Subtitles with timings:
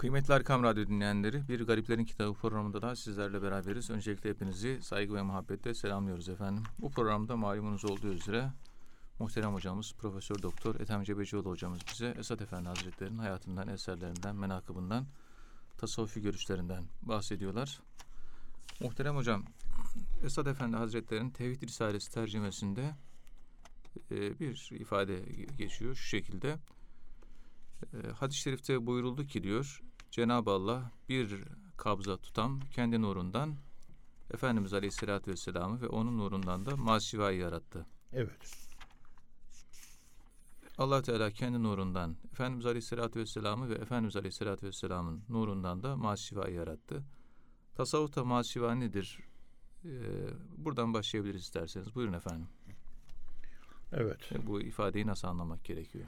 [0.00, 3.90] Kıymetli Erkam Radyo dinleyenleri, Bir Gariplerin Kitabı programında da sizlerle beraberiz.
[3.90, 6.62] Öncelikle hepinizi saygı ve muhabbetle selamlıyoruz efendim.
[6.78, 8.52] Bu programda malumunuz olduğu üzere
[9.18, 15.06] muhterem hocamız Profesör Doktor Ethem Cebecioğlu hocamız bize Esat Efendi Hazretleri'nin hayatından, eserlerinden, menakıbından,
[15.78, 17.80] tasavvufi görüşlerinden bahsediyorlar.
[18.80, 19.44] Muhterem hocam,
[20.24, 22.94] Esat Efendi Hazretleri'nin Tevhid Risalesi tercümesinde
[24.10, 25.20] e, bir ifade
[25.58, 26.56] geçiyor şu şekilde.
[27.94, 31.44] E, hadis-i şerifte buyuruldu ki diyor, Cenab-ı Allah bir
[31.76, 33.56] kabza tutam kendi nurundan
[34.34, 37.86] Efendimiz Aleyhisselatü Vesselam'ı ve onun nurundan da masivayı yarattı.
[38.12, 38.68] Evet.
[40.78, 47.04] allah Teala kendi nurundan Efendimiz Aleyhisselatü Vesselam'ı ve Efendimiz Aleyhisselatü Vesselam'ın nurundan da masivayı yarattı.
[47.74, 49.20] Tasavvufta masiva nedir?
[49.84, 49.90] Ee,
[50.56, 51.94] buradan başlayabiliriz isterseniz.
[51.94, 52.48] Buyurun efendim.
[53.92, 54.30] Evet.
[54.46, 56.06] Bu ifadeyi nasıl anlamak gerekiyor?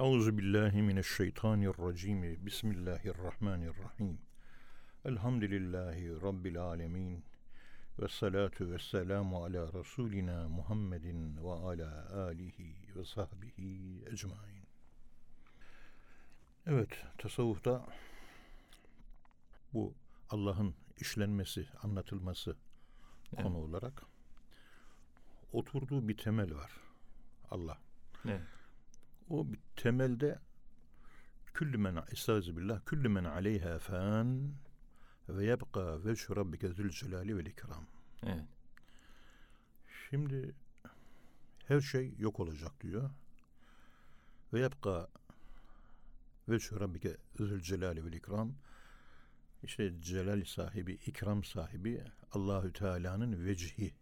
[0.00, 2.46] Euzu billahi mineşşeytanirracim.
[2.46, 4.18] Bismillahirrahmanirrahim.
[5.04, 7.24] Elhamdülillahi rabbil alamin.
[7.98, 14.64] Ve salatu ve selamu ala Resulina Muhammedin ve ala alihi ve sahbihi ecmain.
[16.66, 17.86] Evet, tasavvufta
[19.72, 19.94] bu
[20.30, 22.56] Allah'ın işlenmesi, anlatılması
[23.34, 23.42] evet.
[23.42, 24.02] konu olarak
[25.52, 26.70] oturduğu bir temel var.
[27.50, 27.78] Allah.
[28.24, 28.59] Evet.
[29.30, 30.38] O bir temelde
[31.54, 34.52] küllü men estağfirullah küllü men aleyha fan
[35.28, 37.86] ve yebqa veçhu rabbike zül celali vel ikram.
[38.22, 38.44] Evet.
[40.10, 40.54] Şimdi
[41.68, 43.10] her şey yok olacak diyor.
[44.52, 45.08] Ve yebqa
[46.48, 48.54] veçhu rabbike zül celali vel ikram.
[49.62, 53.94] İşte celal sahibi, ikram sahibi Allahü Teala'nın vecihi,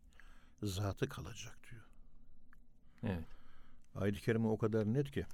[0.63, 1.85] zatı kalacak diyor.
[3.03, 3.38] Evet.
[3.95, 5.27] Ayet-i Kerime o kadar net ki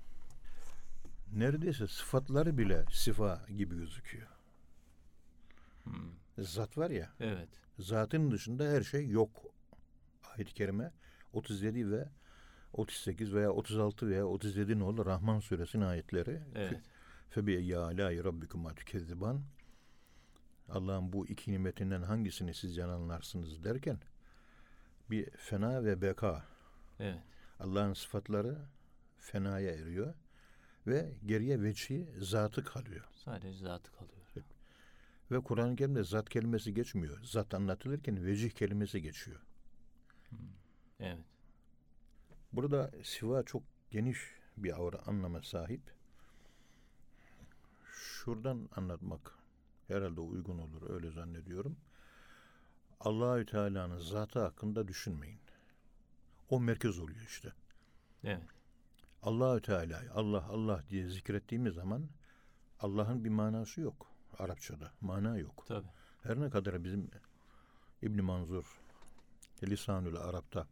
[1.32, 4.28] neredeyse sıfatları bile sifa gibi gözüküyor.
[5.84, 6.10] Hmm.
[6.38, 7.12] Zat var ya.
[7.20, 7.48] Evet.
[7.78, 9.42] Zatın dışında her şey yok.
[10.34, 10.92] Ayet-i Kerime
[11.32, 12.08] 37 ve
[12.72, 16.42] 38 veya 36 veya 37 ne olur Rahman suresinin ayetleri.
[16.54, 16.80] Evet.
[17.30, 19.42] Febi ya la rabbikuma tükezziban.
[20.68, 23.98] Allah'ın bu iki nimetinden hangisini siz yananlarsınız derken
[25.10, 26.44] bir fena ve beka.
[27.00, 27.18] Evet.
[27.60, 28.58] Allah'ın sıfatları
[29.18, 30.14] fenaya eriyor
[30.86, 33.04] ve geriye veçhi zatı kalıyor.
[33.14, 34.24] Sadece zatı kalıyor.
[35.30, 37.24] Ve Kur'an-ı Kerim'de zat kelimesi geçmiyor.
[37.24, 39.40] Zat anlatılırken vecih kelimesi geçiyor.
[40.28, 40.38] Hmm.
[41.00, 41.24] Evet.
[42.52, 44.18] Burada siva çok geniş
[44.56, 45.80] bir avra anlama sahip.
[47.92, 49.38] Şuradan anlatmak
[49.88, 51.76] herhalde uygun olur öyle zannediyorum.
[53.00, 55.40] Allahü Teala'nın zatı hakkında düşünmeyin.
[56.50, 57.52] O merkez oluyor işte.
[58.24, 58.42] Evet.
[59.22, 62.08] Allahü Teala Allah Allah diye zikrettiğimiz zaman
[62.80, 64.06] Allah'ın bir manası yok.
[64.38, 65.64] Arapçada mana yok.
[65.68, 65.88] Tabii.
[66.22, 67.10] Her ne kadar bizim
[68.02, 68.80] İbn Manzur
[69.62, 70.66] Lisanül Arap'ta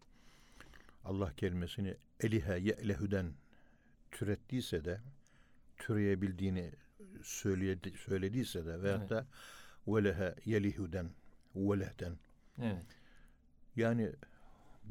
[1.04, 3.34] Allah kelimesini elihe ye'lehüden
[4.10, 5.00] türettiyse de
[5.76, 6.72] türeyebildiğini
[7.22, 9.10] söyledi, söylediyse de veyahut evet.
[9.10, 9.26] da
[9.86, 11.10] velehe yelihüden
[11.56, 12.18] velehden
[12.62, 12.86] evet.
[13.76, 14.12] yani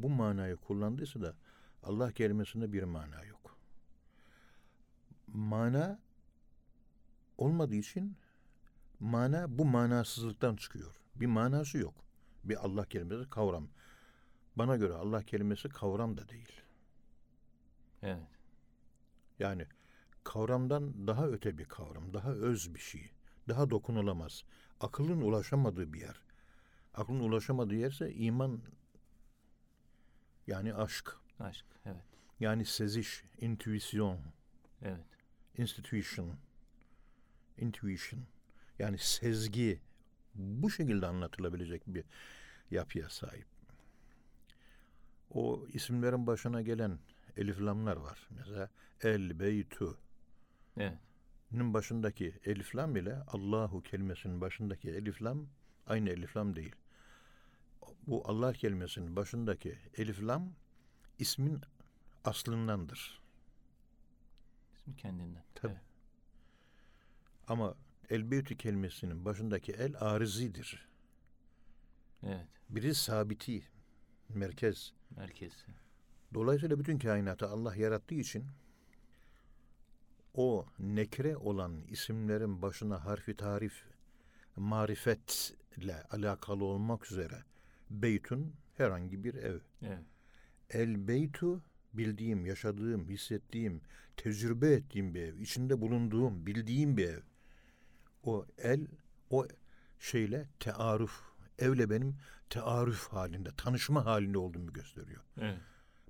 [0.03, 1.35] bu manayı kullandıysa da
[1.83, 3.57] Allah kelimesinde bir mana yok.
[5.27, 5.99] Mana
[7.37, 8.17] olmadığı için
[8.99, 10.95] mana bu manasızlıktan çıkıyor.
[11.15, 11.93] Bir manası yok.
[12.43, 13.67] Bir Allah kelimesi kavram.
[14.55, 16.61] Bana göre Allah kelimesi kavram da değil.
[18.01, 18.27] Evet.
[19.39, 19.65] Yani
[20.23, 23.11] kavramdan daha öte bir kavram, daha öz bir şey,
[23.49, 24.43] daha dokunulamaz.
[24.79, 26.21] Akılın ulaşamadığı bir yer.
[26.93, 28.61] Aklın ulaşamadığı yerse iman
[30.51, 31.17] yani aşk.
[31.39, 32.03] Aşk, evet.
[32.39, 34.19] Yani seziş, intuisyon.
[34.81, 35.05] Evet.
[35.57, 36.35] Institution.
[37.57, 38.21] Intuition.
[38.79, 39.79] Yani sezgi.
[40.35, 42.03] Bu şekilde anlatılabilecek bir
[42.71, 43.45] yapıya sahip.
[45.31, 46.99] O isimlerin başına gelen
[47.37, 48.27] eliflamlar var.
[48.29, 48.69] Mesela
[49.01, 49.97] el beytu.
[50.77, 50.97] Evet.
[51.51, 55.47] Nin başındaki eliflam ile Allahu kelimesinin başındaki eliflam
[55.87, 56.75] aynı eliflam değil
[58.07, 60.53] bu Allah kelimesinin başındaki elif lam
[61.19, 61.61] ismin
[62.23, 63.21] aslındandır.
[64.73, 65.43] İsmi kendinden.
[65.55, 65.71] Tabi.
[65.71, 65.81] Evet.
[67.47, 67.75] Ama
[68.09, 70.87] elbeytü kelimesinin başındaki el arizidir.
[72.23, 72.47] Evet.
[72.69, 73.63] Biri sabiti,
[74.29, 74.93] merkez.
[75.17, 75.65] Merkez.
[76.33, 78.45] Dolayısıyla bütün kainatı Allah yarattığı için
[80.33, 83.83] o nekre olan isimlerin başına harfi tarif,
[84.55, 87.43] marifetle alakalı olmak üzere
[87.91, 89.59] Beytun herhangi bir ev.
[89.81, 90.03] Evet.
[90.69, 91.61] El beytu
[91.93, 93.81] bildiğim, yaşadığım, hissettiğim,
[94.17, 95.37] tecrübe ettiğim bir ev.
[95.37, 97.19] içinde bulunduğum, bildiğim bir ev.
[98.23, 98.87] O el
[99.29, 99.47] o
[99.99, 101.21] şeyle tearuf,
[101.59, 102.15] evle benim
[102.49, 105.21] tearuf halinde, tanışma halinde olduğumu gösteriyor.
[105.37, 105.57] Evet.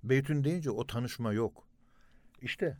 [0.03, 1.67] Beytün deyince o tanışma yok.
[2.41, 2.77] İşte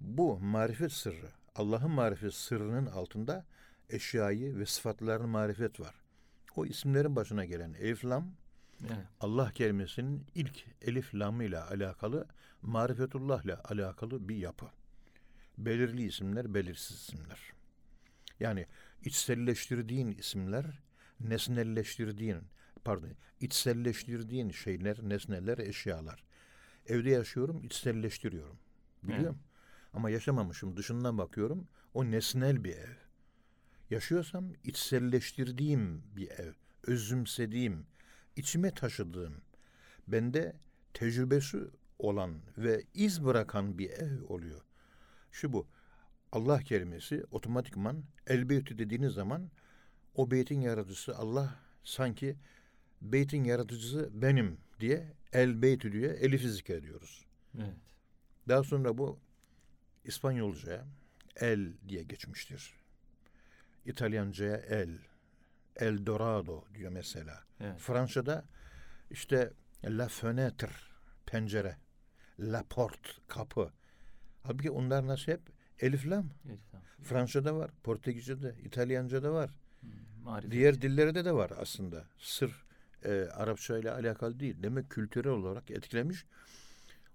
[0.00, 3.46] bu marifet sırrı, Allah'ın marifet sırrının altında
[3.88, 5.94] eşyayı ve sıfatların marifet var.
[6.56, 8.32] O isimlerin başına gelen elif lam,
[8.86, 9.06] Evet.
[9.20, 12.26] Allah kelimesinin ilk elif lamı ile alakalı,
[12.62, 14.66] marifetullah ile alakalı bir yapı.
[15.58, 17.52] Belirli isimler, belirsiz isimler.
[18.40, 18.66] Yani
[19.04, 20.66] içselleştirdiğin isimler,
[21.20, 22.38] nesnelleştirdiğin,
[22.84, 23.10] pardon,
[23.40, 26.24] içselleştirdiğin şeyler, nesneler, eşyalar.
[26.86, 28.58] Evde yaşıyorum, içselleştiriyorum.
[29.02, 29.38] Biliyorum.
[29.92, 31.68] Ama yaşamamışım, dışından bakıyorum.
[31.94, 32.96] O nesnel bir ev.
[33.90, 37.86] Yaşıyorsam içselleştirdiğim bir ev, özümsediğim,
[38.36, 39.34] içime taşıdığım,
[40.08, 40.56] bende
[40.94, 41.58] tecrübesi
[41.98, 44.60] olan ve iz bırakan bir ev oluyor.
[45.32, 45.66] Şu bu.
[46.32, 49.50] Allah kelimesi otomatikman el beyti dediğiniz zaman
[50.14, 52.36] o beytin yaratıcısı Allah sanki
[53.02, 57.26] beytin yaratıcısı benim diye el beyti diye elifi zikrediyoruz.
[57.58, 57.74] Evet.
[58.48, 59.18] Daha sonra bu
[60.04, 60.86] İspanyolcaya
[61.36, 62.74] el diye geçmiştir.
[63.86, 64.98] İtalyancaya el,
[65.80, 67.44] El Dorado diyor mesela.
[67.60, 67.78] Evet.
[67.80, 68.44] Fransa'da
[69.10, 69.52] işte
[69.84, 70.70] la fenêtre,
[71.26, 71.76] pencere,
[72.38, 73.70] la porte, kapı.
[74.42, 75.40] Halbuki onlar nasıl hep
[75.78, 76.30] elif lam.
[76.48, 76.86] Evet, tamam.
[77.02, 79.50] Fransa'da var, Portekizce'de, İtalyanca'da var.
[79.80, 79.90] Hmm,
[80.22, 80.52] Marifet.
[80.52, 82.04] Diğer dillerde de var aslında.
[82.18, 82.64] Sır
[83.04, 84.56] e, Arapça ile alakalı değil.
[84.62, 86.24] Demek kültürel olarak etkilemiş.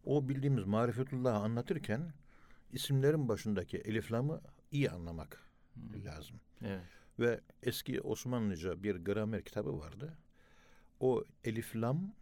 [0.06, 2.14] O bildiğimiz marifetullah'ı anlatırken
[2.72, 4.42] isimlerin başındaki elif lamı
[4.72, 5.42] iyi anlamak
[5.74, 6.40] Hmm, lazım.
[6.62, 6.84] Evet.
[7.20, 10.14] Ve eski Osmanlıca bir gramer kitabı vardı.
[11.00, 12.14] O elif lam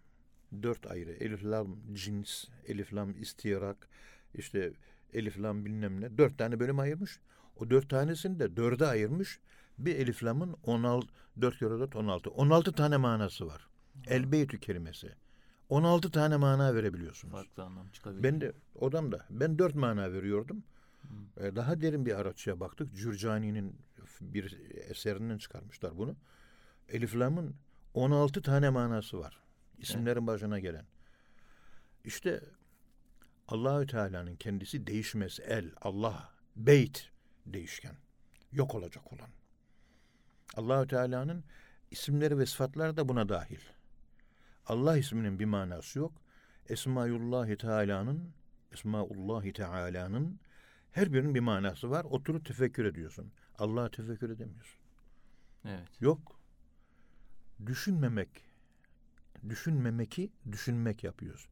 [0.63, 1.11] dört ayrı.
[1.11, 3.89] Elif lam cins, elif lam istiyarak,
[4.33, 4.73] işte
[5.13, 6.17] elif lam bilmem ne.
[6.17, 7.19] Dört tane bölüm ayırmış.
[7.55, 9.39] O dört tanesini de dörde ayırmış.
[9.77, 11.07] Bir elif lamın 16,
[11.41, 12.29] dört kere dört 16.
[12.29, 13.67] 16 tane manası var.
[14.07, 15.15] El beytü kelimesi.
[15.69, 17.31] 16 tane mana verebiliyorsunuz.
[17.31, 18.23] Farklı anlam çıkabilir.
[18.23, 20.63] Ben de odamda ben dört mana veriyordum.
[21.01, 21.45] Hmm.
[21.45, 22.95] E, Daha derin bir Arapçaya baktık.
[22.95, 23.75] Cürcani'nin
[24.33, 26.15] bir eserinden çıkarmışlar bunu.
[26.89, 27.55] Elif Lam'ın
[27.93, 29.39] 16 tane manası var.
[29.77, 30.85] İsimlerin başına gelen.
[32.03, 32.43] İşte
[33.47, 35.39] Allahü Teala'nın kendisi değişmez.
[35.39, 37.09] El, Allah, beyt
[37.45, 37.95] değişken.
[38.51, 39.29] Yok olacak olan.
[40.55, 41.43] Allahü Teala'nın
[41.91, 43.59] isimleri ve sıfatları da buna dahil.
[44.65, 46.13] Allah isminin bir manası yok.
[46.69, 48.33] Esmaullahi Teala'nın
[48.71, 50.39] Esmaullahi Teala'nın
[50.93, 52.03] her birinin bir manası var.
[52.03, 53.31] Oturup tefekkür ediyorsun.
[53.57, 54.79] Allah'a tefekkür edemiyorsun.
[55.65, 55.87] Evet.
[56.01, 56.39] Yok.
[57.65, 58.29] Düşünmemek.
[59.49, 61.47] Düşünmemeki düşünmek yapıyoruz.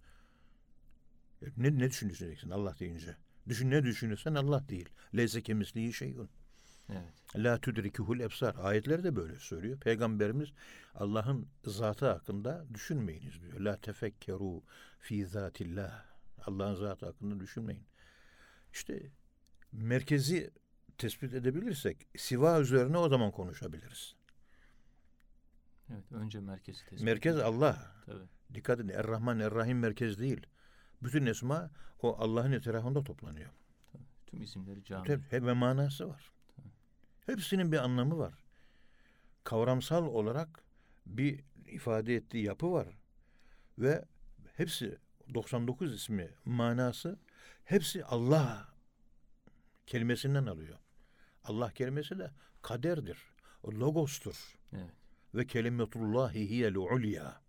[1.42, 3.16] E, Ne, ne düşüneceksin Allah deyince?
[3.50, 4.90] Düşün ne düşünürsen Allah değil.
[5.16, 6.30] Leyse kemisliği şeyun.
[6.90, 7.14] Evet.
[7.36, 8.56] La tudrikuhul ebsar.
[8.60, 9.80] Ayetleri de böyle söylüyor.
[9.80, 10.50] Peygamberimiz
[10.96, 13.60] Allah'ın zatı hakkında düşünmeyiniz diyor.
[13.60, 14.64] La tefekkeru
[15.00, 16.06] fi zatillah.
[16.46, 17.84] Allah'ın zatı hakkında düşünmeyin.
[18.74, 19.10] İşte
[19.72, 20.52] merkezi
[20.98, 24.16] tespit edebilirsek siva üzerine o zaman konuşabiliriz.
[25.94, 26.12] Evet.
[26.12, 27.02] Önce merkezi tespit.
[27.02, 27.92] Merkez Allah.
[28.06, 28.24] Tabii.
[28.54, 28.90] Dikkat edin.
[28.90, 30.48] Er-Rahman, Er-Rahim merkez değil.
[31.04, 31.72] Bütün esma
[32.02, 33.50] o Allah'ın etrafında toplanıyor.
[34.28, 35.08] Tüm isimleri cami.
[35.08, 36.32] Tabii, Hep ve manası var.
[37.26, 38.34] Hepsinin bir anlamı var.
[39.44, 40.64] Kavramsal olarak
[41.06, 42.88] bir ifade ettiği yapı var.
[43.78, 44.06] Ve
[44.58, 44.98] hepsi
[45.34, 47.20] 99 ismi manası
[47.64, 48.71] hepsi Allah
[49.88, 50.78] kelimesinden alıyor.
[51.44, 53.18] Allah kelimesi de kaderdir.
[53.66, 54.58] Logostur.
[54.74, 54.92] Evet.
[55.36, 57.42] Ve kelimetullahi hiyel ulya.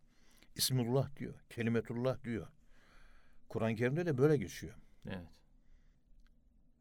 [0.54, 1.34] İsmullah diyor.
[1.50, 2.46] Kelimetullah diyor.
[3.48, 4.74] Kur'an-ı Kerim'de de böyle geçiyor.
[5.06, 5.28] Evet.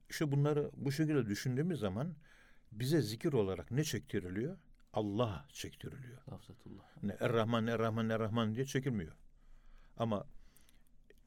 [0.10, 2.16] İşte bunları bu şekilde düşündüğümüz zaman
[2.72, 4.58] bize zikir olarak ne çektiriliyor?
[4.94, 6.18] Allah çektiriliyor.
[6.32, 6.84] Lafzatullah.
[7.04, 9.16] Ne Er-Rahman, Er-Rahman, Er-Rahman diye çekilmiyor.
[9.98, 10.28] Ama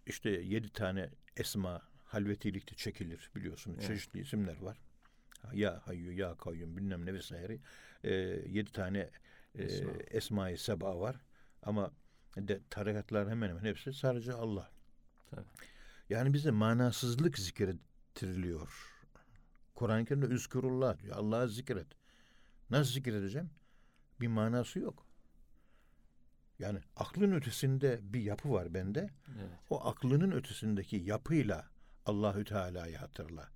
[0.07, 1.83] işte yedi tane esma
[2.14, 3.76] halvetilikte çekilir biliyorsunuz.
[3.80, 3.88] Evet.
[3.88, 4.78] Çeşitli isimler var.
[5.52, 7.59] Ya Hayyu, Ya Kayyum bilmem ne vesaire.
[8.04, 8.12] Ee,
[8.49, 9.11] yedi tane
[9.54, 9.92] e, Esma.
[10.11, 11.16] Esma-i Seba var.
[11.62, 11.92] Ama
[12.37, 14.71] de, tarikatlar hemen hemen hepsi sadece Allah.
[15.30, 15.44] Tabii.
[16.11, 18.90] Yani bize manasızlık zikrettiriliyor.
[19.75, 21.16] Kur'an-ı Kerim'de üzkurullah diyor.
[21.16, 21.87] Allah'ı zikret.
[22.71, 23.50] Nasıl zikredeceğim?
[24.21, 25.06] Bir manası yok.
[26.59, 29.11] Yani aklın ötesinde bir yapı var bende.
[29.28, 29.59] Evet.
[29.71, 31.74] O aklının ötesindeki yapıyla
[32.06, 33.49] Allahü Teala'yı hatırla.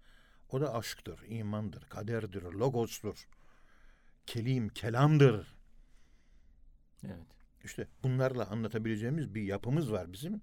[0.51, 3.29] O da aşktır, imandır, kaderdir, logostur.
[4.27, 5.55] Kelim, kelamdır.
[7.05, 7.27] Evet.
[7.65, 10.41] İşte bunlarla anlatabileceğimiz bir yapımız var bizim.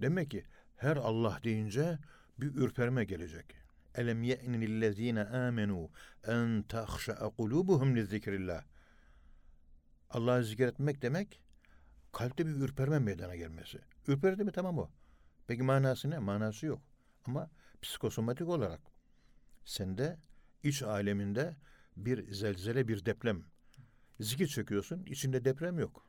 [0.00, 0.44] Demek ki
[0.76, 1.98] her Allah deyince
[2.38, 3.56] bir ürperme gelecek.
[3.94, 5.90] Elem ye'ni lillezine amenu
[6.26, 8.64] en tahşa'a kulubuhum lizikrillah.
[10.10, 11.40] Allah'ı zikretmek demek
[12.12, 13.78] kalpte bir ürperme meydana gelmesi.
[14.08, 14.90] Ürperdi mi tamam o.
[15.46, 16.18] Peki manası ne?
[16.18, 16.82] Manası yok.
[17.26, 17.50] Ama
[17.82, 18.80] psikosomatik olarak
[19.64, 20.18] sende
[20.62, 21.56] iç aleminde
[21.96, 23.44] bir zelzele, bir deprem.
[24.20, 26.06] Zikir çekiyorsun, içinde deprem yok.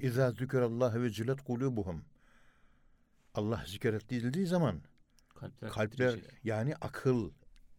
[0.00, 2.04] İzâ zükerallâhe ve cilet kulubuhum.
[3.34, 4.82] Allah zikredildiği zaman
[5.34, 7.30] kalpler, kalpler titreyecek, yani akıl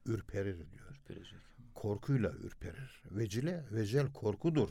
[0.06, 0.90] ürperir diyor.
[0.92, 1.40] ürperecek.
[1.76, 3.04] Korkuyla ürperir.
[3.12, 4.70] Vecile, vecel korkudur.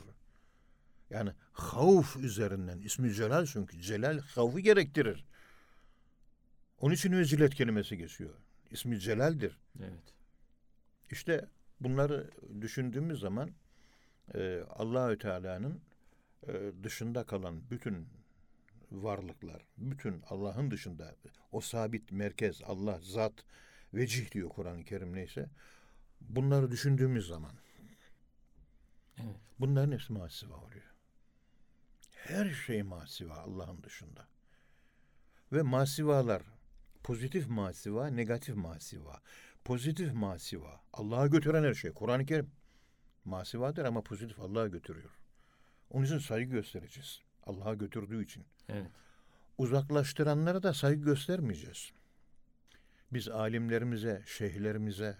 [1.09, 5.25] Yani havf üzerinden ismi celal çünkü celal havfı gerektirir.
[6.79, 8.33] Onun için vecilet kelimesi geçiyor.
[8.71, 9.57] İsmi celaldir.
[9.79, 10.13] Evet.
[11.11, 11.45] İşte
[11.79, 12.31] bunları
[12.61, 13.51] düşündüğümüz zaman
[14.33, 15.81] e, Allahü Teala'nın
[16.47, 18.07] e, dışında kalan bütün
[18.91, 21.15] varlıklar, bütün Allah'ın dışında
[21.51, 23.33] o sabit merkez Allah zat
[23.93, 25.49] vecih diyor Kur'an-ı Kerim neyse.
[26.21, 27.51] Bunları düşündüğümüz zaman
[29.17, 29.35] Evet.
[29.59, 30.93] bunların hepsi masiva oluyor.
[32.11, 34.27] Her şey masiva Allah'ın dışında.
[35.51, 36.41] Ve masivalar
[37.07, 39.21] pozitif masiva, negatif masiva.
[39.65, 41.91] Pozitif masiva Allah'a götüren her şey.
[41.91, 42.51] Kur'an-ı Kerim
[43.25, 45.09] masivadır ama pozitif Allah'a götürüyor.
[45.89, 47.21] Onun için saygı göstereceğiz.
[47.43, 48.45] Allah'a götürdüğü için.
[48.69, 48.91] Evet.
[49.57, 51.91] Uzaklaştıranlara da saygı göstermeyeceğiz.
[53.13, 55.17] Biz alimlerimize, şeyhlerimize,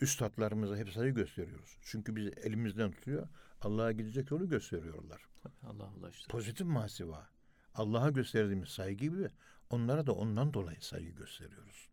[0.00, 1.76] üstadlarımıza hep saygı gösteriyoruz.
[1.82, 3.28] Çünkü bizi elimizden tutuyor.
[3.60, 5.22] Allah'a gidecek yolu gösteriyorlar.
[5.62, 6.28] Allah ulaştı.
[6.28, 7.28] Pozitif masiva.
[7.74, 9.28] Allah'a gösterdiğimiz saygı gibi
[9.74, 11.88] onlara da ondan dolayı saygı gösteriyoruz.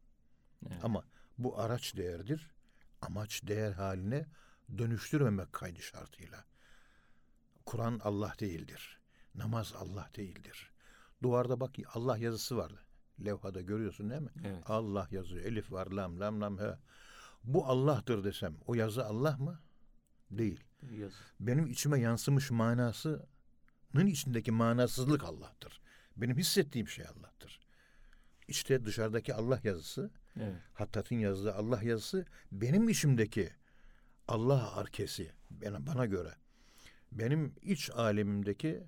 [0.68, 0.80] Evet.
[0.84, 1.04] Ama
[1.38, 2.52] bu araç değerdir.
[3.02, 4.26] Amaç değer haline
[4.78, 6.46] dönüştürmemek kaydı şartıyla.
[7.66, 9.00] Kur'an Allah değildir.
[9.36, 10.72] Namaz Allah değildir.
[11.24, 12.80] Duvarda bak Allah yazısı vardı.
[13.26, 14.32] Levhada görüyorsun değil mi?
[14.46, 14.64] Evet.
[14.70, 15.46] Allah yazıyor.
[15.46, 16.78] Elif var, lam, lam, lam, he.
[17.44, 19.60] Bu Allah'tır desem o yazı Allah mı?
[20.32, 20.64] Değil.
[20.92, 21.16] Yazı.
[21.40, 25.82] Benim içime yansımış manasının içindeki manasızlık Allah'tır.
[26.18, 27.61] Benim hissettiğim şey Allah'tır.
[28.51, 30.55] İşte dışarıdaki Allah yazısı, Evet.
[30.74, 33.50] Hattat'ın yazdığı Allah yazısı benim içimdeki
[34.27, 36.34] Allah arkesi bana, bana göre.
[37.12, 38.84] Benim iç alemimdeki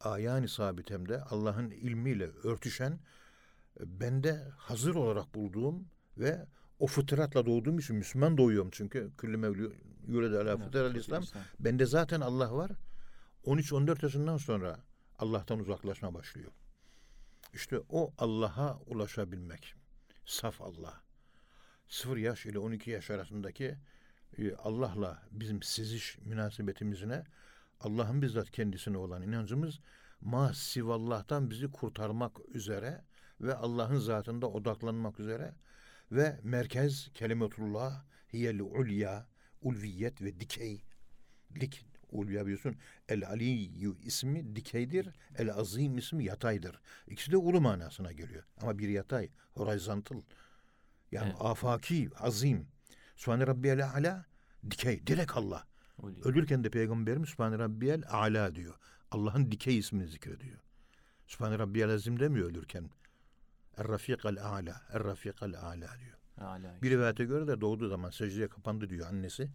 [0.00, 2.98] ayani sabitemde Allah'ın ilmiyle örtüşen
[3.80, 6.46] bende hazır olarak bulduğum ve
[6.78, 9.72] o fıtratla doğduğum için Müslüman doğuyorum çünkü küllü mevlü
[10.06, 10.94] yürede ala fıtral.
[10.94, 11.24] İslam.
[11.60, 12.70] Bende zaten Allah var.
[13.44, 14.80] 13-14 yaşından sonra
[15.18, 16.52] Allah'tan uzaklaşma başlıyor.
[17.56, 19.74] İşte o Allah'a ulaşabilmek.
[20.24, 21.02] Saf Allah.
[21.88, 23.78] 0 yaş ile 12 yaş arasındaki
[24.38, 27.24] e, Allah'la bizim siziş münasebetimizine
[27.80, 29.80] Allah'ın bizzat kendisine olan inancımız
[30.20, 33.04] ma sivallah'tan bizi kurtarmak üzere
[33.40, 35.54] ve Allah'ın zatında odaklanmak üzere
[36.12, 39.26] ve merkez kelimetullah hiyel ulya
[39.62, 40.82] ulviyet ve dikey
[41.60, 42.76] lik ulya biliyorsun
[43.08, 45.08] el aliyyu ismi dikeydir
[45.38, 50.20] el azim ismi yataydır ikisi de ulu manasına geliyor ama bir yatay horizontal
[51.12, 51.36] yani Evet.
[51.40, 52.66] afaki azim
[53.16, 54.24] Sübhane Rabbiyel Ala
[54.70, 55.66] dikey direkt Allah.
[56.24, 58.74] Ölürken de Peygamberimiz Sübhane Rabbiyel Ala diyor.
[59.10, 60.58] Allah'ın dikey ismini zikrediyor.
[61.26, 62.90] Sübhane Rabbiyel Azim demiyor ölürken.
[63.76, 66.16] Er-Rafikal Ala, Er-Rafikal Ala diyor.
[66.38, 66.82] Hala.
[66.82, 69.50] Bir rivayete göre de doğduğu zaman secdeye kapandı diyor annesi.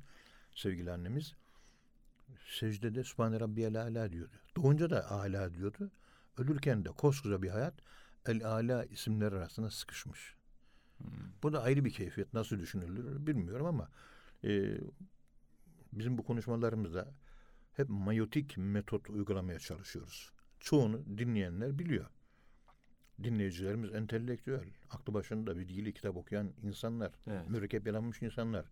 [0.55, 1.33] Sevgili annemiz.
[2.45, 4.31] Secdede Sübhane Rabbiyel Ala diyordu.
[4.55, 5.91] Doğunca da Ala diyordu.
[6.37, 7.73] Ölürken de koskoca bir hayat
[8.25, 10.35] El Ala isimler arasında sıkışmış.
[10.97, 11.07] Hmm.
[11.43, 12.33] Bu da ayrı bir keyfiyet.
[12.33, 13.89] Nasıl düşünülür bilmiyorum ama
[14.43, 14.77] e,
[15.93, 17.13] bizim bu konuşmalarımızda
[17.73, 20.31] hep mayotik metot uygulamaya çalışıyoruz.
[20.59, 22.05] Çoğunu dinleyenler biliyor.
[23.23, 27.49] Dinleyicilerimiz entelektüel, aklı başında bilgili kitap okuyan insanlar, Evet.
[27.49, 28.65] mürekkep yalanmış insanlar.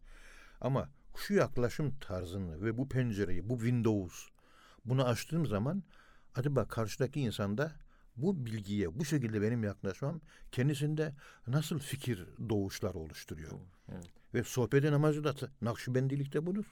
[0.62, 4.28] Ama şu yaklaşım tarzını ve bu pencereyi, bu Windows,
[4.86, 5.84] bunu açtığım zaman
[6.36, 7.76] acaba karşıdaki insanda
[8.18, 11.14] bu bilgiye, bu şekilde benim yaklaşmam kendisinde
[11.48, 13.52] nasıl fikir doğuşlar oluşturuyor?
[13.92, 14.08] Evet.
[14.34, 16.66] Ve sohbetin amacı da Nakşibendilikte budur.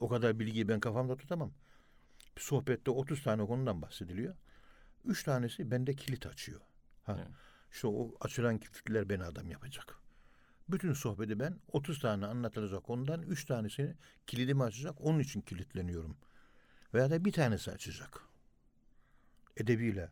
[0.00, 1.52] O kadar bilgiyi ben kafamda tutamam.
[2.36, 4.34] Bir sohbette 30 tane konudan bahsediliyor.
[5.04, 6.60] Üç tanesi bende kilit açıyor.
[7.04, 7.28] Ha, Evet.
[7.72, 9.98] işte o açılan kilitler beni adam yapacak.
[10.68, 13.94] Bütün sohbeti ben 30 tane anlatılacak konudan üç tanesini
[14.26, 14.94] kilidimi açacak.
[15.00, 16.16] Onun için kilitleniyorum.
[16.94, 18.20] Veya da bir tanesi açacak.
[19.56, 20.10] Edebiyle,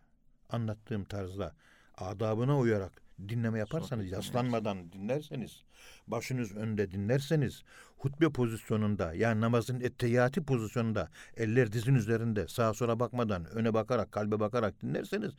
[0.51, 1.55] anlattığım tarzda,
[1.99, 2.93] adabına uyarak
[3.29, 5.63] dinleme yaparsanız, yaslanmadan dinlerseniz,
[6.07, 7.63] başınız önde dinlerseniz,
[7.97, 14.41] hutbe pozisyonunda, yani namazın ettehiyati pozisyonunda, eller dizin üzerinde, sağa sola bakmadan, öne bakarak, kalbe
[14.41, 15.33] bakarak dinlerseniz,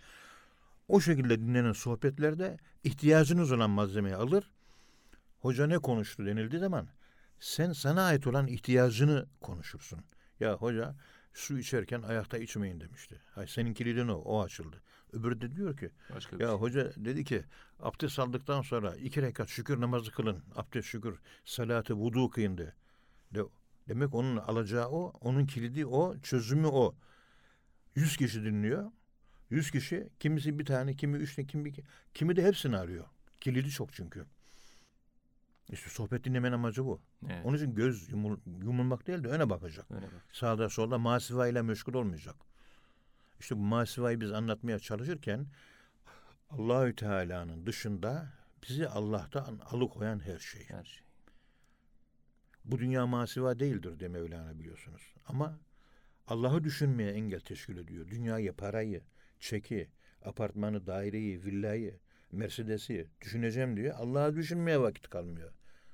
[0.88, 4.52] o şekilde dinlenen sohbetlerde ihtiyacınız olan malzemeyi alır,
[5.46, 6.88] hoca ne konuştu denildiği zaman
[7.40, 10.00] sen sana ait olan ihtiyacını konuşursun.
[10.40, 10.96] Ya hoca
[11.34, 13.22] su içerken ayakta içmeyin demişti.
[13.36, 14.82] Hay senin kilidin o, o açıldı.
[15.14, 16.58] Öbürü de diyor ki Başka ya şey.
[16.58, 17.44] hoca dedi ki
[17.80, 20.44] abdest aldıktan sonra iki rekat şükür namazı kılın.
[20.56, 22.74] Abdest şükür salatı vudu kıyın de.
[23.32, 23.42] de.
[23.88, 26.96] Demek onun alacağı o, onun kilidi o, çözümü o.
[27.96, 28.92] Yüz kişi dinliyor.
[29.50, 31.72] Yüz kişi kimisi bir tane, kimi üç kimi,
[32.14, 33.06] kimi de hepsini arıyor.
[33.42, 34.26] Kilidi çok çünkü.
[35.70, 37.02] İşte sohbet dinlemenin amacı bu.
[37.26, 37.46] Evet.
[37.46, 39.92] Onun için göz yumul, yumulmak değil de öne bakacak.
[39.92, 40.26] Öyle bak.
[40.32, 42.36] Sağda solda masiva ile meşgul olmayacak.
[43.40, 45.48] İşte bu masivayı biz anlatmaya çalışırken
[46.50, 50.70] Allahü Teala'nın dışında bizi Allah'tan alıkoyan her şey.
[50.70, 51.04] Her şey.
[52.66, 55.14] Bu dünya masiva değildir diye Mevlana biliyorsunuz.
[55.28, 55.60] Ama
[56.28, 58.08] Allah'ı düşünmeye engel teşkil ediyor.
[58.08, 59.02] Dünyayı, parayı,
[59.40, 59.90] çeki,
[60.22, 62.00] apartmanı, daireyi, villayı,
[62.36, 63.96] Mercedes'i düşüneceğim diyor.
[63.98, 65.52] Allah'ı düşünmeye vakit kalmıyor.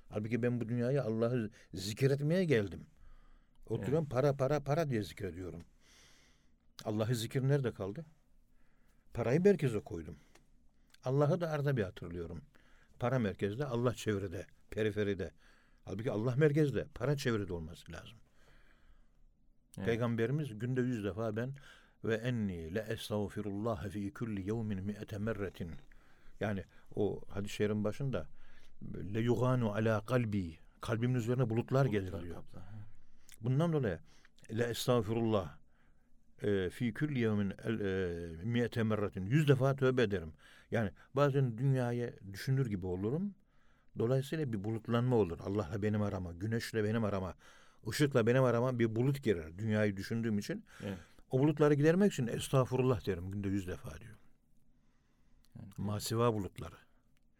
[0.10, 2.86] Halbuki ben bu dünyayı Allah'ı zikretmeye geldim.
[3.70, 5.64] Oturuyorum para para para diye zikrediyorum.
[6.86, 8.06] Allah'ı zikir nerede kaldı?
[9.14, 10.18] Parayı merkeze koydum.
[11.04, 12.42] Allah'ı da arada bir hatırlıyorum.
[13.00, 15.32] Para merkezde, Allah çevrede, periferide.
[15.86, 18.18] Halbuki Allah merkezde, para çevrede olması lazım.
[19.78, 19.86] Evet.
[19.86, 21.54] Peygamberimiz günde yüz defa ben
[22.04, 25.72] ve enni le estağfirullah fi kulli yevmin mi'ete merretin.
[26.42, 26.64] Yani
[26.96, 28.28] o hadis-i şerifin başında
[29.14, 32.36] le yuganu ala kalbi kalbimin üzerine bulutlar gelir Bulutlar diyor.
[32.36, 32.64] kaplar.
[33.42, 34.00] Bundan dolayı
[34.58, 35.58] le estağfirullah
[36.44, 39.26] e, fi kulli yevmin e, mi'ete merretin.
[39.26, 40.34] Yüz defa tövbe ederim.
[40.72, 43.36] Yani bazen dünyayı düşünür gibi olurum.
[44.00, 45.40] Dolayısıyla bir bulutlanma olur.
[45.40, 47.34] Allah'la benim arama, güneşle benim arama,
[47.90, 49.58] ışıkla benim arama bir bulut girer.
[49.58, 50.66] Dünyayı düşündüğüm için.
[50.84, 50.98] Evet.
[51.32, 54.16] O bulutları gidermek için estağfurullah derim günde yüz defa diyor.
[55.56, 56.76] Yani Masiva bulutları.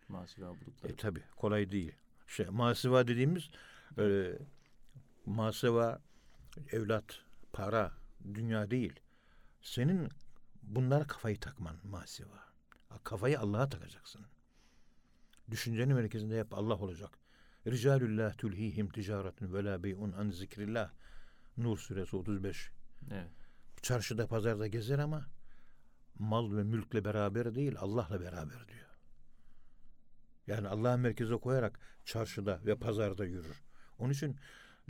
[0.08, 0.94] masiva bulutları.
[0.94, 1.96] E tabi kolay değil.
[2.28, 3.50] Şey, masiva dediğimiz
[3.98, 4.40] öyle
[5.26, 6.02] masiva
[6.72, 7.20] evlat,
[7.54, 7.92] para,
[8.34, 9.00] dünya değil.
[9.62, 10.10] Senin
[10.64, 12.42] bunlara kafayı takman masiva.
[13.04, 14.22] Kafayı Allah'a takacaksın.
[15.52, 17.10] Düşüncenin merkezinde hep Allah olacak.
[17.68, 20.92] Ricalullah tulhihim ticaretun ve la bey'un an zikrillah.
[21.58, 22.72] Nur suresi 35.
[23.12, 23.30] Evet.
[23.82, 25.26] Çarşıda pazarda gezer ama
[26.22, 28.90] mal ve mülkle beraber değil Allah'la beraber diyor.
[30.48, 33.62] Yani Allah'ı merkeze koyarak çarşıda ve pazarda yürür.
[34.00, 34.36] Onun için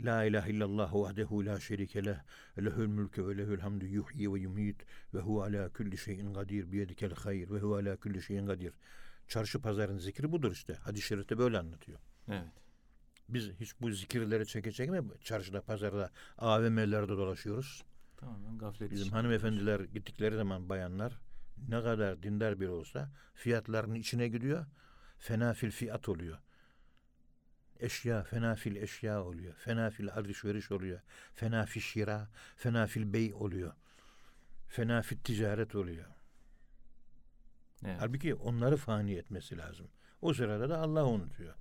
[0.00, 2.18] La ilahe illallah vahdehu la şerike leh
[2.58, 7.14] lehül mülke ve lehül hamdu yuhyi ve yumit ve hu ala kulli şeyin kadir biyedikel
[7.14, 8.72] hayr ve hu ala kulli şeyin kadir.
[9.28, 10.74] Çarşı pazarın zikri budur işte.
[10.74, 11.98] Hadis-i şerifte böyle anlatıyor.
[12.28, 12.52] Evet.
[13.28, 17.84] Biz hiç bu zikirleri çeke mi çarşıda pazarda AVM'lerde dolaşıyoruz.
[18.22, 21.20] Tamamen gaflet Bizim hanımefendiler gittikleri zaman bayanlar
[21.68, 24.66] ne kadar dindar biri olsa fiyatlarının içine gidiyor.
[25.18, 26.38] Fena fil fiyat oluyor.
[27.80, 29.54] Eşya, fena fil eşya oluyor.
[29.54, 31.00] Fena fil alışveriş oluyor.
[31.34, 33.72] Fena fil şira, fena fil bey oluyor.
[34.68, 36.06] Fena fil ticaret oluyor.
[37.84, 37.96] Evet.
[38.00, 39.88] Halbuki onları fani etmesi lazım.
[40.20, 41.54] O sırada da Allah unutuyor.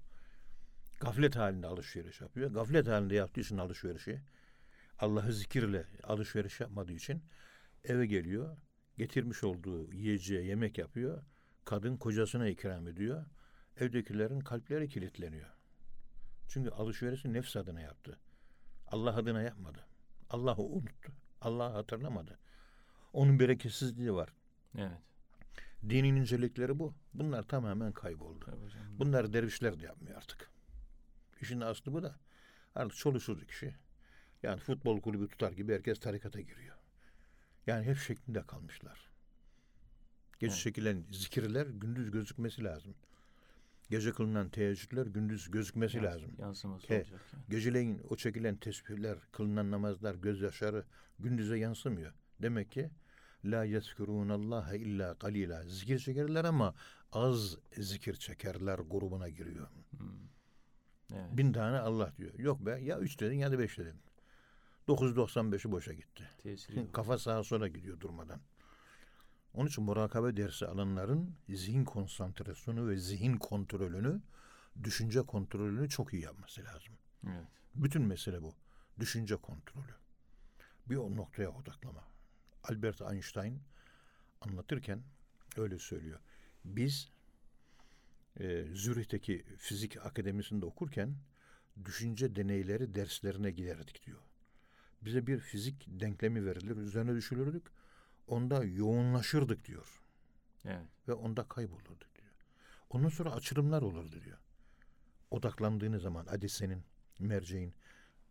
[0.99, 2.51] Gaflet halinde alışveriş yapıyor.
[2.51, 4.21] Gaflet halinde yaptığı için alışverişi
[5.01, 7.23] Allah'ı zikirle alışveriş yapmadığı için
[7.83, 8.57] eve geliyor.
[8.97, 11.23] Getirmiş olduğu yiyeceği yemek yapıyor.
[11.65, 13.25] Kadın kocasına ikram ediyor.
[13.77, 15.49] Evdekilerin kalpleri kilitleniyor.
[16.47, 18.19] Çünkü alışverişi nefs adına yaptı.
[18.87, 19.85] Allah adına yapmadı.
[20.29, 21.11] Allah'ı unuttu.
[21.41, 22.39] Allah'ı hatırlamadı.
[23.13, 24.29] Onun bereketsizliği var.
[24.77, 25.01] Evet.
[25.89, 26.93] Dinin incelikleri bu.
[27.13, 28.45] Bunlar tamamen kayboldu.
[28.99, 30.51] Bunlar dervişler de yapmıyor artık.
[31.41, 32.15] İşin aslı bu da.
[32.75, 33.75] Artık çoluksuz kişi.
[34.43, 36.75] Yani futbol kulübü tutar gibi herkes tarikata giriyor.
[37.67, 39.11] Yani hep şeklinde kalmışlar.
[40.39, 40.63] Gece Evet.
[40.63, 42.95] çekilen zikirler gündüz gözükmesi lazım.
[43.89, 46.31] Gece kılınan teheccüdler gündüz gözükmesi Yans- lazım.
[46.39, 46.97] Yansıması He.
[46.97, 47.43] olacak yani.
[47.49, 50.83] Geceleyin o çekilen tesbihler, kılınan namazlar, gözyaşları
[51.19, 52.13] gündüze yansımıyor.
[52.41, 52.89] Demek ki
[53.45, 55.63] la yezkurunallaha illa kalila.
[55.63, 56.75] Zikir çekerler ama
[57.11, 59.67] az zikir çekerler grubuna giriyor.
[59.97, 60.07] Hmm.
[61.13, 61.37] Evet.
[61.37, 62.39] Bin tane Allah diyor.
[62.39, 63.95] Yok be ya üç dedin ya da beş dedin.
[64.91, 66.29] 995'i boşa gitti.
[66.37, 66.91] Tesiri.
[66.91, 68.41] Kafa sağa sola gidiyor durmadan.
[69.53, 74.21] Onun için murakabe dersi alanların zihin konsantrasyonu ve zihin kontrolünü,
[74.83, 76.93] düşünce kontrolünü çok iyi yapması lazım.
[77.27, 77.47] Evet.
[77.75, 78.53] Bütün mesele bu.
[78.99, 79.93] Düşünce kontrolü.
[80.89, 82.03] Bir o noktaya odaklama.
[82.63, 83.61] Albert Einstein
[84.41, 85.03] anlatırken
[85.57, 86.19] öyle söylüyor.
[86.65, 87.09] Biz
[88.39, 91.15] e, Zürih'teki fizik akademisinde okurken
[91.85, 94.19] düşünce deneyleri derslerine giderdik diyor.
[95.01, 97.67] Bize bir fizik denklemi verilir, üzerine düşünürdük.
[98.27, 100.01] Onda yoğunlaşırdık diyor
[100.65, 100.87] Evet.
[101.07, 102.31] ve onda kaybolurdu diyor.
[102.89, 104.37] Ondan sonra açılımlar olurdu diyor.
[105.31, 106.83] odaklandığınız zaman adisenin,
[107.19, 107.73] merceğin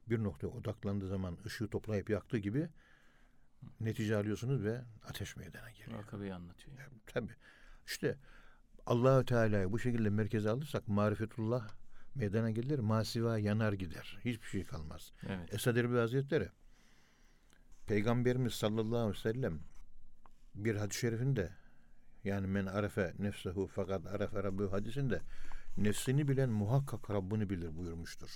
[0.06, 2.68] bir noktaya odaklandığı zaman ışığı toplayıp yaktığı gibi
[3.80, 5.98] netice alıyorsunuz ve ateş meydana geliyor.
[5.98, 6.78] Vakabeyi anlatıyor.
[6.78, 6.92] Yani.
[7.06, 7.32] Tabii.
[7.86, 8.18] İşte
[8.86, 11.68] Allahü Teala'yı bu şekilde merkeze alırsak marifetullah
[12.14, 14.18] meydana gelir, masiva yanar gider.
[14.24, 15.12] Hiçbir şey kalmaz.
[15.28, 15.54] Evet.
[15.54, 16.48] Esad Erbil Hazretleri
[17.90, 19.60] Peygamberimiz sallallahu aleyhi ve sellem
[20.54, 21.50] bir hadis-i şerifinde
[22.24, 25.20] yani men arefe nefsehu fakat arefe rabbu hadisinde
[25.76, 28.30] nefsini bilen muhakkak Rabbini bilir buyurmuştur.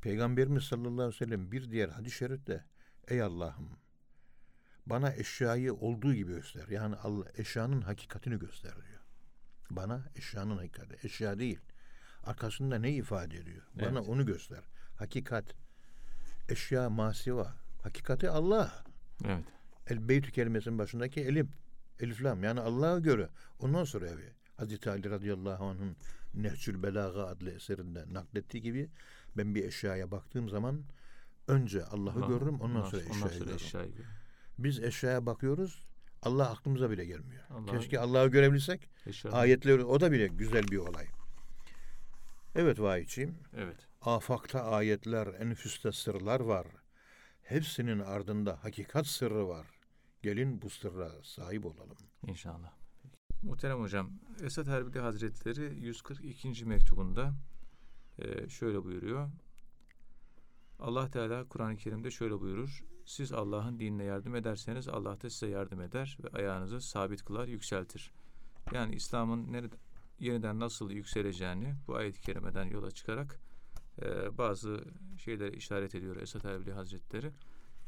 [0.00, 2.64] Peygamberimiz sallallahu aleyhi ve sellem bir diğer hadis-i şerifte
[3.08, 3.68] ey Allah'ım
[4.86, 6.68] bana eşyayı olduğu gibi göster.
[6.68, 9.00] Yani Allah eşyanın hakikatini göster diyor.
[9.70, 11.06] Bana eşyanın hakikati.
[11.06, 11.60] Eşya değil.
[12.24, 13.62] Arkasında ne ifade ediyor?
[13.76, 13.88] Evet.
[13.88, 14.64] Bana onu göster.
[14.96, 15.54] Hakikat.
[16.48, 17.63] Eşya masiva.
[17.84, 18.84] Hakikati Allah.
[19.24, 19.44] Evet.
[19.86, 21.50] El beytü kelimesinin başındaki elim.
[22.00, 23.28] Eliflam yani Allah'a göre.
[23.60, 24.32] Ondan sonra evi.
[24.56, 25.96] Hazreti Ali radıyallahu anh'ın
[26.34, 28.90] Nehcül Belaga adlı eserinde naklettiği gibi
[29.36, 30.82] ben bir eşyaya baktığım zaman
[31.48, 34.10] önce Allah'ı Allah, görürüm ondan, ondan sonra eşyayı, ondan sonra eşyayı görürüm.
[34.58, 35.86] Biz eşyaya bakıyoruz.
[36.22, 37.42] Allah aklımıza bile gelmiyor.
[37.50, 38.88] Allah Keşke Allah'ı görebilsek.
[39.32, 41.06] Ayetleri o da bile güzel bir olay.
[42.54, 43.34] Evet vahiyçiyim.
[43.56, 43.76] Evet.
[44.00, 46.66] Afakta ayetler, enfüste sırlar var.
[47.44, 49.66] Hepsinin ardında hakikat sırrı var.
[50.22, 51.96] Gelin bu sırra sahip olalım.
[52.26, 52.72] İnşallah.
[53.42, 54.10] Muhterem hocam,
[54.42, 56.64] Esat Erbili Hazretleri 142.
[56.64, 57.34] mektubunda
[58.18, 59.30] e, şöyle buyuruyor.
[60.78, 62.84] Allah Teala Kur'an-ı Kerim'de şöyle buyurur.
[63.04, 68.12] Siz Allah'ın dinine yardım ederseniz Allah da size yardım eder ve ayağınızı sabit kılar, yükseltir.
[68.72, 69.76] Yani İslam'ın nerede,
[70.18, 73.40] yeniden nasıl yükseleceğini bu ayet-i kerimeden yola çıkarak
[74.02, 74.84] e, bazı
[75.18, 77.32] şeyleri işaret ediyor Esat Erbili Hazretleri.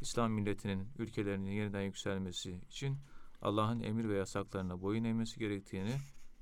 [0.01, 2.99] İslam milletinin ülkelerinin yeniden yükselmesi için
[3.43, 5.97] Allah'ın emir ve yasaklarına boyun eğmesi gerektiğini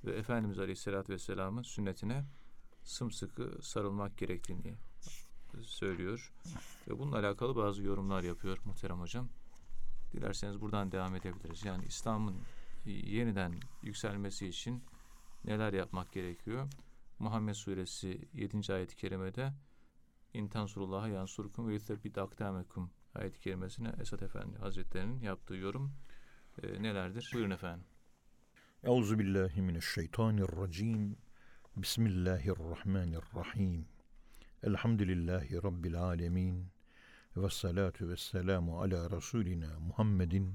[0.04, 2.24] ve Efendimiz Aleyhisselatü Vesselam'ın sünnetine
[2.82, 4.74] sımsıkı sarılmak gerektiğini
[5.62, 6.32] söylüyor.
[6.88, 9.28] Ve bununla alakalı bazı yorumlar yapıyor muhterem hocam.
[10.12, 11.64] Dilerseniz buradan devam edebiliriz.
[11.64, 12.36] Yani İslam'ın
[12.86, 14.82] yeniden yükselmesi için
[15.44, 16.68] neler yapmak gerekiyor?
[17.24, 18.72] Muhammed Suresi 7.
[18.72, 19.52] ayet-i kerimede
[20.34, 25.92] İntansurullaha yansurkum ve yuthebbit akdamekum ayet-i kerimesine Esat Efendi Hazretleri'nin yaptığı yorum
[26.62, 27.30] e, nelerdir?
[27.34, 27.84] Buyurun efendim.
[28.82, 31.16] Euzu billahi mineşşeytanirracim.
[31.76, 33.86] Bismillahirrahmanirrahim.
[34.62, 36.66] Elhamdülillahi Rabbil alemin.
[37.36, 40.54] Ve salatu ve selamu ala Resulina Muhammedin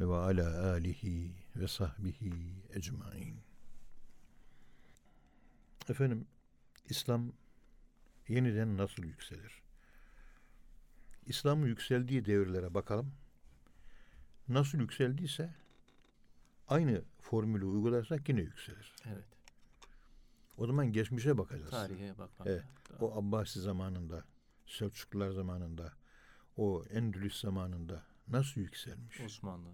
[0.00, 2.32] ve ala alihi ve sahbihi
[2.74, 3.49] ecmain.
[5.90, 6.26] Efendim,
[6.88, 7.32] İslam
[8.28, 9.62] yeniden nasıl yükselir?
[11.26, 13.12] İslam'ın yükseldiği devirlere bakalım.
[14.48, 15.54] Nasıl yükseldiyse
[16.68, 18.94] aynı formülü uygularsak yine yükselir.
[19.06, 19.24] Evet.
[20.56, 21.70] O zaman geçmişe bakacağız.
[21.70, 22.48] Tarihe bakmak.
[22.48, 22.64] Evet.
[23.00, 24.24] O Abbasi zamanında,
[24.66, 25.92] Selçuklular zamanında,
[26.56, 29.20] o Endülüs zamanında nasıl yükselmiş?
[29.20, 29.68] Osmanlı.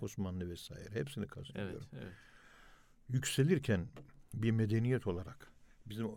[0.00, 0.94] Osmanlı vesaire.
[0.94, 1.86] Hepsini kastediyorum.
[1.92, 2.14] Evet, evet.
[3.08, 3.88] Yükselirken
[4.36, 5.52] bir medeniyet olarak
[5.86, 6.08] bizim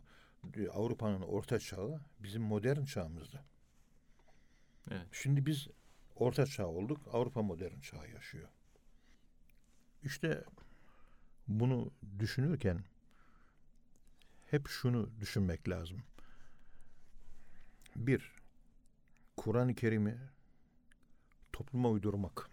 [0.73, 3.43] Avrupa'nın orta çağı bizim modern çağımızda.
[4.91, 5.07] Evet.
[5.11, 5.67] Şimdi biz
[6.15, 7.01] orta çağ olduk.
[7.13, 8.49] Avrupa modern çağı yaşıyor.
[10.03, 10.43] İşte
[11.47, 12.83] bunu düşünürken
[14.51, 16.03] hep şunu düşünmek lazım.
[17.95, 18.31] Bir,
[19.37, 20.17] Kur'an-ı Kerim'i
[21.53, 22.49] topluma uydurmak.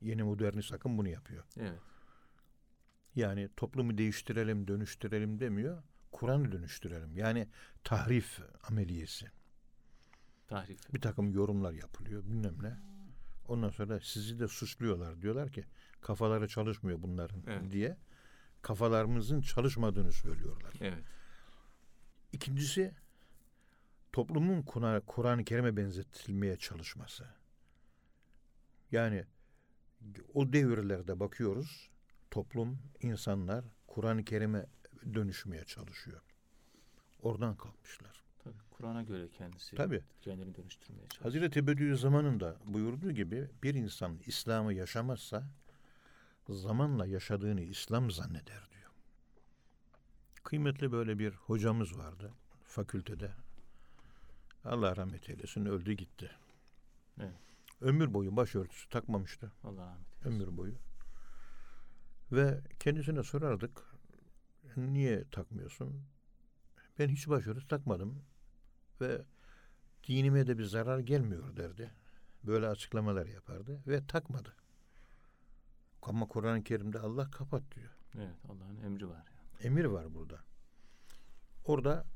[0.00, 1.44] Yeni modernist akım bunu yapıyor.
[1.56, 1.80] Evet.
[3.18, 5.82] Yani toplumu değiştirelim, dönüştürelim demiyor.
[6.12, 7.16] Kur'an'ı dönüştürelim.
[7.16, 7.48] Yani
[7.84, 9.26] tahrif ameliyesi.
[10.48, 10.94] Tahrif.
[10.94, 12.76] Bir takım yorumlar yapılıyor bilmem ne.
[13.48, 15.22] Ondan sonra sizi de suçluyorlar.
[15.22, 15.64] Diyorlar ki
[16.00, 17.70] kafaları çalışmıyor bunların evet.
[17.70, 17.96] diye
[18.62, 20.74] kafalarımızın çalışmadığını söylüyorlar.
[20.80, 21.04] Evet.
[22.32, 22.94] İkincisi
[24.12, 24.62] toplumun
[25.06, 27.26] Kur'an-ı Kerim'e benzetilmeye çalışması.
[28.92, 29.24] Yani
[30.34, 31.90] o devirlerde bakıyoruz
[32.30, 34.66] toplum, insanlar Kur'an-ı Kerim'e
[35.14, 36.22] dönüşmeye çalışıyor.
[37.22, 38.22] Oradan kalkmışlar.
[38.38, 40.04] Tabii Kur'an'a göre kendisi Tabii.
[40.20, 41.24] kendini dönüştürmeye çalışıyor.
[41.24, 45.50] Hazreti Bediüzzaman'ın zamanında buyurduğu gibi bir insan İslam'ı yaşamazsa
[46.48, 48.90] zamanla yaşadığını İslam zanneder diyor.
[50.44, 52.32] Kıymetli böyle bir hocamız vardı
[52.64, 53.30] fakültede.
[54.64, 56.30] Allah rahmet eylesin öldü gitti.
[57.20, 57.34] Evet.
[57.80, 59.52] Ömür boyu başörtüsü takmamıştı.
[59.64, 60.42] Allah rahmet eylesin.
[60.42, 60.74] Ömür boyu.
[62.32, 63.84] Ve kendisine sorardık.
[64.76, 66.04] Niye takmıyorsun?
[66.98, 68.22] Ben hiç başörtüsü takmadım.
[69.00, 69.22] Ve
[70.08, 71.90] dinime de bir zarar gelmiyor derdi.
[72.44, 74.56] Böyle açıklamalar yapardı ve takmadı.
[76.02, 77.90] Ama Kur'an-ı Kerim'de Allah kapat diyor.
[78.14, 79.26] Evet Allah'ın emri var.
[79.26, 79.66] Yani.
[79.66, 80.40] Emir var burada.
[81.64, 82.06] Orada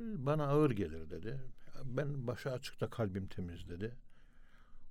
[0.00, 1.40] bana ağır gelir dedi.
[1.84, 3.96] Ben başı açıkta kalbim temiz dedi.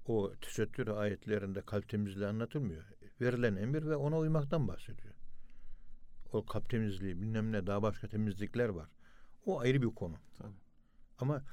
[0.10, 2.84] O tesettür ayetlerinde kalp temizliği anlatılmıyor.
[3.22, 5.14] Verilen emir ve ona uymaktan bahsediyor.
[6.32, 8.90] O kalp temizliği bilmem ne daha başka temizlikler var.
[9.46, 10.16] O ayrı bir konu.
[10.38, 10.58] Tabii.
[11.20, 11.44] Ama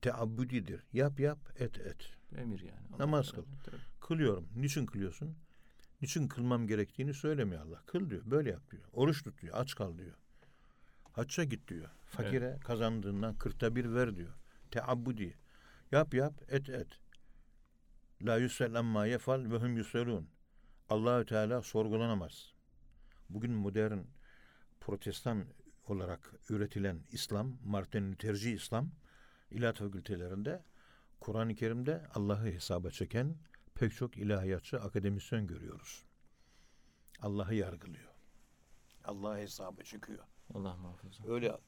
[0.00, 0.84] teabbudidir.
[0.92, 2.12] Yap yap et et.
[2.36, 2.86] Emir yani.
[2.92, 3.44] Allah Namaz kıl.
[3.64, 3.76] Tabii.
[4.00, 4.48] Kılıyorum.
[4.56, 5.36] Niçin kılıyorsun?
[6.02, 7.82] Niçin kılmam gerektiğini söylemiyor Allah.
[7.86, 8.22] Kıl diyor.
[8.26, 8.82] Böyle yap diyor.
[8.92, 9.54] Oruç tut diyor.
[9.56, 10.14] Aç kal diyor.
[11.12, 11.90] Hacca git diyor.
[12.04, 14.34] Fakire kazandığından kırkta bir ver diyor.
[14.70, 15.36] Teabbudi.
[15.92, 17.01] Yap yap et et.
[18.26, 20.28] La yüsel amma yefal ve hum yüselun.
[20.88, 22.52] Allahü Teala sorgulanamaz.
[23.30, 23.98] Bugün modern
[24.80, 25.44] protestan
[25.86, 28.90] olarak üretilen İslam, Martin Lutherci İslam
[29.50, 30.62] ilahiyat fakültelerinde
[31.20, 33.36] Kur'an-ı Kerim'de Allah'ı hesaba çeken
[33.74, 36.04] pek çok ilahiyatçı akademisyen görüyoruz.
[37.20, 38.10] Allah'ı yargılıyor.
[39.04, 40.24] Allah'ı hesaba çekiyor.
[40.54, 41.32] Allah muhafaza.
[41.32, 41.58] Öyle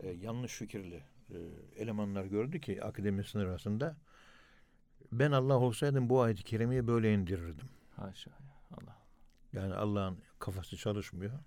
[0.00, 1.36] e, yanlış fikirli e,
[1.76, 3.96] elemanlar gördü ki akademisyen arasında
[5.12, 7.68] ben Allah olsaydım bu ayet-i kerimeyi böyle indirirdim.
[7.96, 8.36] Haşa ya.
[8.70, 8.96] Allah.
[9.52, 11.38] Yani Allah'ın kafası çalışmıyor.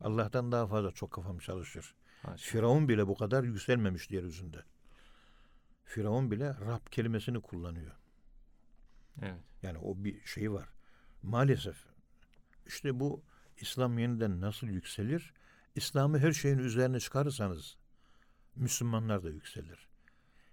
[0.00, 1.94] Allah'tan daha fazla çok kafam çalışır.
[2.22, 2.50] Haşa.
[2.50, 4.64] Firavun bile bu kadar yükselmemiş yeryüzünde.
[5.84, 7.92] Firavun bile Rab kelimesini kullanıyor.
[9.22, 9.40] Evet.
[9.62, 10.68] Yani o bir şey var.
[11.22, 11.76] Maalesef
[12.66, 13.22] işte bu
[13.56, 15.32] İslam yeniden nasıl yükselir?
[15.74, 17.76] İslam'ı her şeyin üzerine çıkarırsanız
[18.56, 19.88] Müslümanlar da yükselir.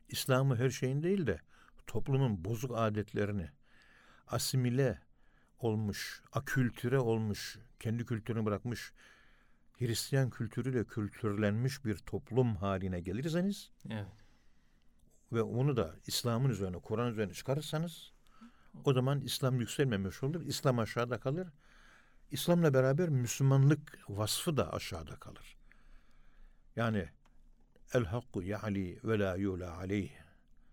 [0.10, 1.42] İslam'ı her şeyin değil de
[1.88, 3.50] toplumun bozuk adetlerini
[4.28, 5.00] asimile
[5.60, 8.94] olmuş, akültüre olmuş, kendi kültürünü bırakmış,
[9.80, 14.08] Hristiyan kültürüyle kültürlenmiş bir toplum haline gelirseniz Evet.
[15.32, 18.14] ve onu da İslam'ın üzerine, Kur'an üzerine çıkarırsanız
[18.86, 20.42] o zaman İslam yükselmemiş olur.
[20.46, 21.48] İslam aşağıda kalır.
[22.32, 25.58] İslam'la beraber Müslümanlık vasfı da aşağıda kalır.
[26.76, 27.10] Yani
[27.94, 30.25] el hakku ya'li ve la yula aleyh.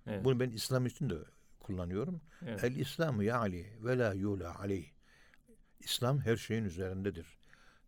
[0.06, 0.24] Evet.
[0.24, 1.14] Bunu ben İslam için de
[1.60, 2.20] kullanıyorum.
[2.46, 2.64] evet.
[2.64, 4.90] El İslamu ya'li ve la yula aleyh.
[5.80, 7.38] İslam her şeyin üzerindedir.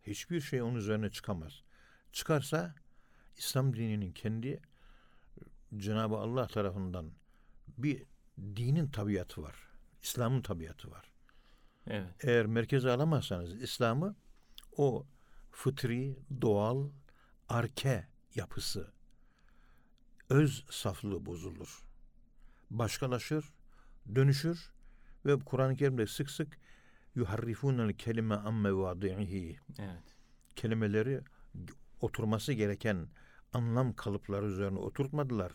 [0.03, 1.63] Hiçbir şey onun üzerine çıkamaz.
[2.11, 2.75] Çıkarsa
[3.37, 4.61] İslam dininin kendi
[5.77, 7.11] Cenab-ı Allah tarafından
[7.77, 8.03] bir
[8.37, 9.55] dinin tabiatı var.
[10.03, 11.11] İslam'ın tabiatı var.
[11.87, 12.07] Evet.
[12.21, 14.15] Eğer merkeze alamazsanız İslam'ı
[14.77, 15.05] o
[15.51, 16.89] fıtri, doğal,
[17.49, 18.91] arke yapısı,
[20.29, 21.83] öz saflığı bozulur.
[22.79, 23.45] Başkalaşır,
[24.15, 24.71] dönüşür
[25.25, 26.57] ve Kur'an-ı Kerim'de sık sık
[27.15, 30.15] yuharrifunel kelime amme vadi'ihi Evet.
[30.55, 31.21] kelimeleri
[32.01, 33.07] oturması gereken
[33.53, 35.51] anlam kalıpları üzerine oturtmadılar.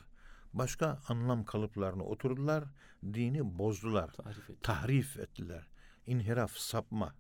[0.53, 2.65] Başka anlam kalıplarını oturdular,
[3.05, 4.63] dini bozdular Tarif et.
[4.63, 5.69] tahrif ettiler.
[6.07, 7.15] İnhiraf, sapma.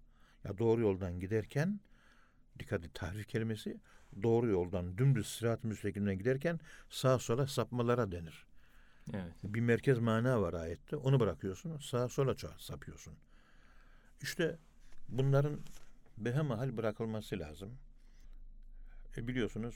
[0.44, 1.80] Ya doğru yoldan giderken
[2.58, 3.80] dikkat et tahrif kelimesi
[4.22, 6.60] doğru yoldan dümdüz sırat-ı müstakimden giderken
[6.90, 8.46] sağa sola sapmalara denir.
[9.12, 9.34] Evet.
[9.44, 10.96] Bir merkez mana var ayette.
[10.96, 11.78] Onu bırakıyorsun.
[11.78, 13.14] Sağa sola sapıyorsun.
[14.22, 14.58] İşte
[15.08, 15.60] bunların
[16.18, 17.78] behemahal bırakılması lazım.
[19.16, 19.74] E biliyorsunuz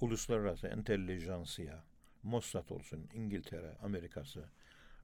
[0.00, 1.84] uluslararası entelijansiya,
[2.22, 4.44] Mossad olsun, İngiltere, Amerika'sı,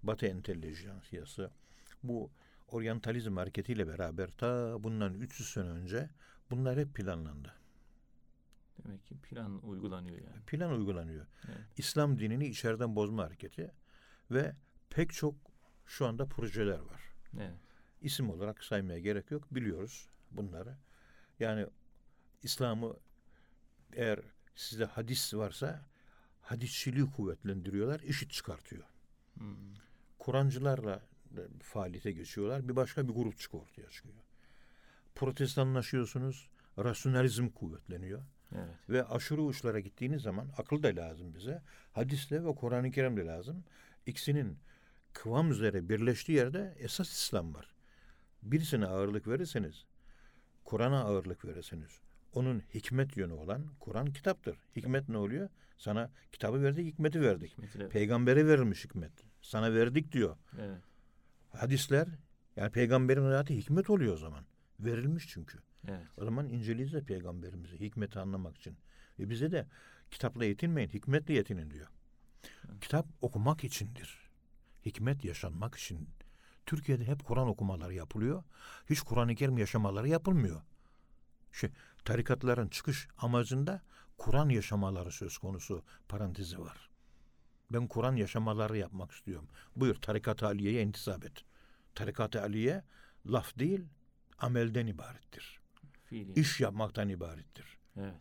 [0.02, 1.50] Batı entelijansiyası
[2.02, 2.30] bu
[2.68, 6.10] oryantalizm hareketiyle beraber ta bundan 300 sene önce
[6.50, 7.57] bunlar hep planlandı.
[8.84, 10.42] Demek ki plan uygulanıyor yani.
[10.46, 11.26] Plan uygulanıyor.
[11.46, 11.58] Evet.
[11.76, 13.70] İslam dinini içeriden bozma hareketi
[14.30, 14.56] ve
[14.90, 15.34] pek çok
[15.86, 17.00] şu anda projeler var.
[17.36, 17.58] Evet.
[18.00, 19.54] İsim olarak saymaya gerek yok.
[19.54, 20.76] Biliyoruz bunları.
[21.40, 21.66] Yani
[22.42, 22.96] İslam'ı
[23.92, 24.20] eğer
[24.54, 25.86] sizde hadis varsa
[26.40, 28.84] hadisçiliği kuvvetlendiriyorlar, işit çıkartıyor.
[29.34, 29.56] Hmm.
[30.18, 31.02] Kur'ancılarla
[31.62, 32.68] faaliyete geçiyorlar.
[32.68, 34.14] Bir başka bir grup çıkıyor ortaya çıkıyor.
[35.14, 38.22] Protestanlaşıyorsunuz, rasyonalizm kuvvetleniyor.
[38.54, 38.74] Evet.
[38.88, 41.62] Ve aşırı uçlara gittiğiniz zaman akıl da lazım bize.
[41.92, 43.64] Hadisle ve Kur'an-ı Kerim de lazım.
[44.06, 44.58] İkisinin
[45.12, 47.74] kıvam üzere birleştiği yerde esas İslam var.
[48.42, 49.84] Birisine ağırlık verirseniz,
[50.64, 52.00] Kur'an'a ağırlık verirseniz,
[52.32, 54.56] onun hikmet yönü olan Kur'an kitaptır.
[54.76, 55.48] Hikmet ne oluyor?
[55.78, 57.52] Sana kitabı verdik, hikmeti verdik.
[57.58, 59.12] Hikmetiyle- Peygambere verilmiş hikmet.
[59.42, 60.36] Sana verdik diyor.
[60.58, 60.82] Evet.
[61.50, 62.08] Hadisler,
[62.56, 64.44] yani peygamberin hayatı hikmet oluyor o zaman.
[64.80, 65.58] Verilmiş çünkü.
[65.86, 66.06] Evet.
[66.18, 68.76] O zaman inceleyiz de peygamberimizi hikmeti anlamak için.
[69.18, 69.66] Ve bize de
[70.10, 71.88] kitapla yetinmeyin, hikmetle yetinin diyor.
[72.80, 74.30] Kitap okumak içindir.
[74.86, 76.08] Hikmet yaşanmak için.
[76.66, 78.44] Türkiye'de hep Kur'an okumaları yapılıyor.
[78.90, 80.62] Hiç Kur'an-ı Kerim yaşamaları yapılmıyor.
[81.52, 81.70] Şey,
[82.04, 83.82] tarikatların çıkış amacında
[84.18, 86.90] Kur'an yaşamaları söz konusu parantezi var.
[87.72, 89.48] Ben Kur'an yaşamaları yapmak istiyorum.
[89.76, 91.44] Buyur tarikat-ı aliyeye intisap et.
[91.94, 92.84] Tarikat-ı aliye
[93.26, 93.84] laf değil,
[94.38, 95.57] amelden ibarettir
[96.08, 96.40] Fiili.
[96.40, 97.78] iş yapmaktan ibarettir.
[97.96, 98.14] Evet.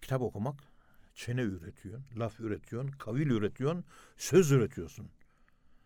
[0.00, 0.68] Kitap okumak
[1.18, 3.84] Çene üretiyorsun, laf üretiyorsun, kavil üretiyorsun,
[4.16, 5.10] söz üretiyorsun.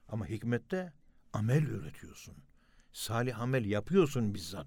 [0.09, 0.93] Ama hikmette
[1.33, 2.35] amel üretiyorsun.
[2.93, 4.67] Salih amel yapıyorsun bizzat.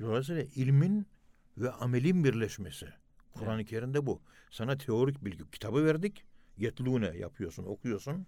[0.00, 1.06] Dolayısıyla ilmin
[1.58, 2.88] ve amelin birleşmesi.
[3.34, 4.22] Kur'an-ı Kerim'de bu.
[4.50, 6.24] Sana teorik bilgi kitabı verdik.
[6.56, 8.26] Yetlune yapıyorsun, okuyorsun.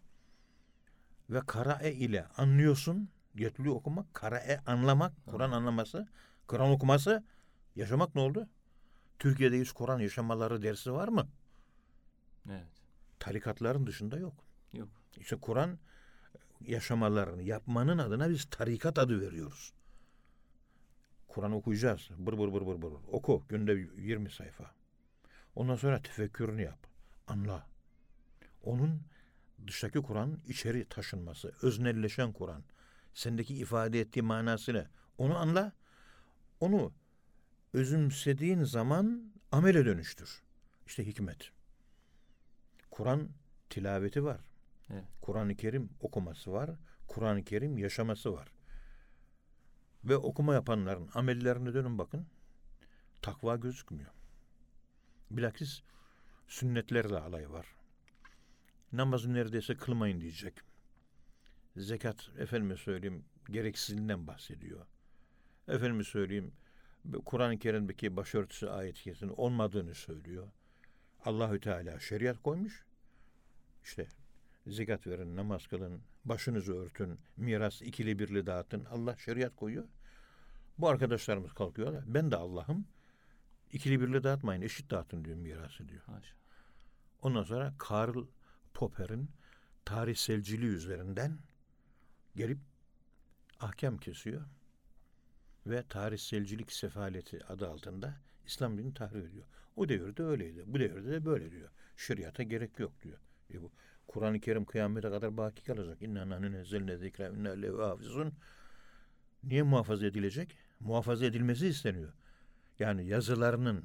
[1.30, 3.08] Ve karae ile anlıyorsun.
[3.34, 6.08] Yetlu okumak, karae anlamak, Kur'an anlaması,
[6.48, 7.24] Kur'an okuması,
[7.76, 8.48] yaşamak ne oldu?
[9.18, 11.28] Türkiye'de hiç Kur'an yaşamaları dersi var mı?
[12.50, 12.66] Evet.
[13.18, 14.34] Tarikatların dışında yok.
[14.72, 14.88] Yok.
[15.16, 15.78] İşte Kur'an
[16.60, 19.72] yaşamalarını yapmanın adına biz tarikat adı veriyoruz.
[21.28, 22.08] Kur'an okuyacağız.
[22.18, 22.92] Bır bır bır bır bır.
[23.12, 23.44] Oku.
[23.48, 24.70] Günde 20 sayfa.
[25.54, 26.86] Ondan sonra tefekkürünü yap.
[27.26, 27.66] Anla.
[28.62, 29.02] Onun
[29.66, 31.52] dıştaki Kur'an içeri taşınması.
[31.62, 32.64] Öznelleşen Kur'an.
[33.14, 34.86] Sendeki ifade ettiği manası ne?
[35.18, 35.72] Onu anla.
[36.60, 36.92] Onu
[37.72, 40.42] özümsediğin zaman amele dönüştür.
[40.86, 41.50] İşte hikmet.
[42.90, 43.28] Kur'an
[43.70, 44.40] tilaveti var.
[44.90, 45.04] Evet.
[45.20, 46.70] Kur'an-ı Kerim okuması var.
[47.08, 48.48] Kur'an-ı Kerim yaşaması var.
[50.04, 52.26] Ve okuma yapanların amellerine dönün bakın.
[53.22, 54.10] Takva gözükmüyor.
[55.30, 55.82] Bilakis
[56.48, 57.66] sünnetlerle alay var.
[58.92, 60.54] Namazı neredeyse kılmayın diyecek.
[61.76, 64.86] Zekat, efendime söyleyeyim, gereksizliğinden bahsediyor.
[65.68, 66.52] Efendime söyleyeyim,
[67.24, 70.48] Kur'an-ı Kerim'deki başörtüsü ayet olmadığını söylüyor.
[71.24, 72.84] Allahü Teala şeriat koymuş.
[73.84, 74.06] İşte
[74.66, 78.84] zekat verin, namaz kılın, başınızı örtün, miras ikili birli dağıtın.
[78.84, 79.84] Allah şeriat koyuyor.
[80.78, 82.04] Bu arkadaşlarımız kalkıyorlar.
[82.06, 82.86] Ben de Allah'ım.
[83.72, 86.02] İkili birli dağıtmayın, eşit dağıtın diyor mirası diyor.
[86.02, 86.34] Haşa.
[87.22, 88.26] Ondan sonra Karl
[88.74, 89.30] Popper'in
[89.84, 91.38] tarihselciliği üzerinden
[92.36, 92.58] gelip
[93.60, 94.42] ahkam kesiyor.
[95.68, 99.46] Ve tarihselcilik sefaleti adı altında İslam dinini tahrip ediyor.
[99.76, 100.62] O devirde öyleydi.
[100.66, 101.68] Bu devirde de böyle diyor.
[101.96, 103.18] Şeriata gerek yok diyor.
[103.54, 103.72] E bu
[104.08, 106.02] Kur'an-ı Kerim kıyamete kadar baki kalacak.
[106.02, 108.32] İnna nahnu nezzelne zikra inna lehu hafizun.
[109.44, 110.56] Niye muhafaza edilecek?
[110.80, 112.12] Muhafaza edilmesi isteniyor.
[112.78, 113.84] Yani yazılarının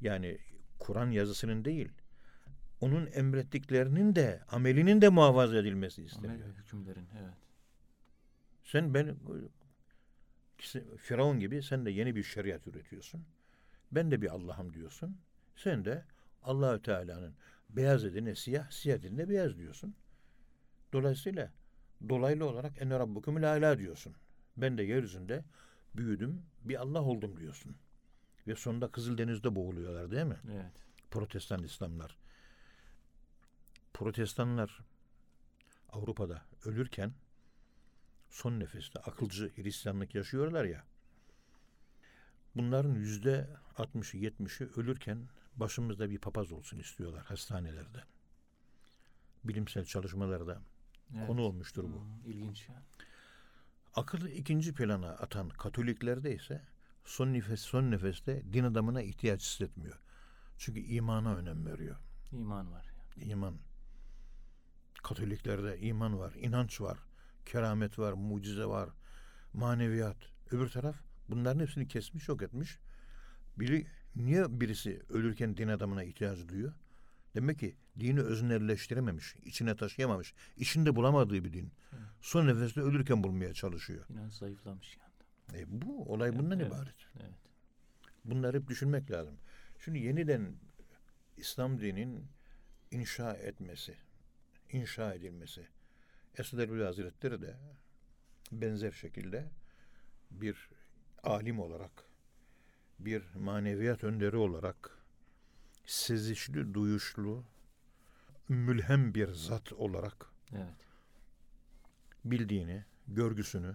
[0.00, 0.38] yani
[0.78, 1.92] Kur'an yazısının değil
[2.80, 6.34] onun emrettiklerinin de amelinin de muhafaza edilmesi isteniyor.
[6.34, 7.34] Amel hükümlerin evet.
[8.64, 9.16] Sen ben
[10.98, 13.24] Firavun gibi sen de yeni bir şeriat üretiyorsun.
[13.92, 15.18] Ben de bir Allah'ım diyorsun.
[15.56, 16.04] Sen de
[16.42, 17.34] Allahü Teala'nın
[17.70, 19.94] beyaz edine siyah, siyah edine beyaz diyorsun.
[20.92, 21.52] Dolayısıyla
[22.08, 24.14] dolaylı olarak en rabbukumul ala diyorsun.
[24.56, 25.44] Ben de yeryüzünde
[25.94, 27.76] büyüdüm, bir Allah oldum diyorsun.
[28.46, 30.40] Ve sonunda Kızıldeniz'de boğuluyorlar değil mi?
[30.52, 30.72] Evet.
[31.10, 32.16] Protestan İslamlar.
[33.94, 34.80] Protestanlar
[35.88, 37.12] Avrupa'da ölürken
[38.30, 40.84] son nefeste akılcı Hristiyanlık yaşıyorlar ya.
[42.56, 48.04] Bunların yüzde 60'ı 70'i ölürken başımızda bir papaz olsun istiyorlar hastanelerde.
[49.44, 50.62] Bilimsel çalışmalarda
[51.16, 51.26] evet.
[51.26, 52.00] konu olmuştur bu.
[52.00, 52.82] Hmm, ilginç ya.
[53.94, 56.62] Akıllı ikinci plana atan Katoliklerde ise
[57.04, 60.00] son nefes son nefeste din adamına ihtiyaç hissetmiyor.
[60.58, 61.96] Çünkü imana önem veriyor.
[62.32, 62.86] İman var.
[63.16, 63.30] Yani.
[63.30, 63.58] İman.
[65.02, 66.98] Katoliklerde iman var, inanç var,
[67.46, 68.90] keramet var, mucize var,
[69.52, 70.16] maneviyat.
[70.50, 70.96] Öbür taraf
[71.28, 72.78] bunların hepsini kesmiş, yok etmiş.
[73.58, 76.72] Biri, niye birisi ölürken din adamına ihtiyacı duyuyor?
[77.34, 81.72] Demek ki dini öznelleştirememiş, içine taşıyamamış, içinde bulamadığı bir din.
[81.92, 82.02] Evet.
[82.20, 84.04] Son nefeste ölürken bulmaya çalışıyor.
[84.08, 85.62] İnanç zayıflamış yani.
[85.62, 86.94] E bu olay bundan evet, ibaret.
[87.20, 87.34] Evet.
[88.24, 89.34] Bunları hep düşünmek lazım.
[89.84, 90.52] Şimdi yeniden
[91.36, 92.26] İslam dininin
[92.90, 93.94] inşa etmesi,
[94.72, 95.66] inşa edilmesi.
[96.38, 97.56] Esad Erbil Hazretleri de
[98.52, 99.48] benzer şekilde
[100.30, 100.68] bir
[101.22, 102.04] alim olarak,
[102.98, 104.98] bir maneviyat önderi olarak,
[105.86, 107.44] sezişli, duyuşlu,
[108.48, 110.74] mülhem bir zat olarak Evet.
[112.24, 113.74] bildiğini, görgüsünü,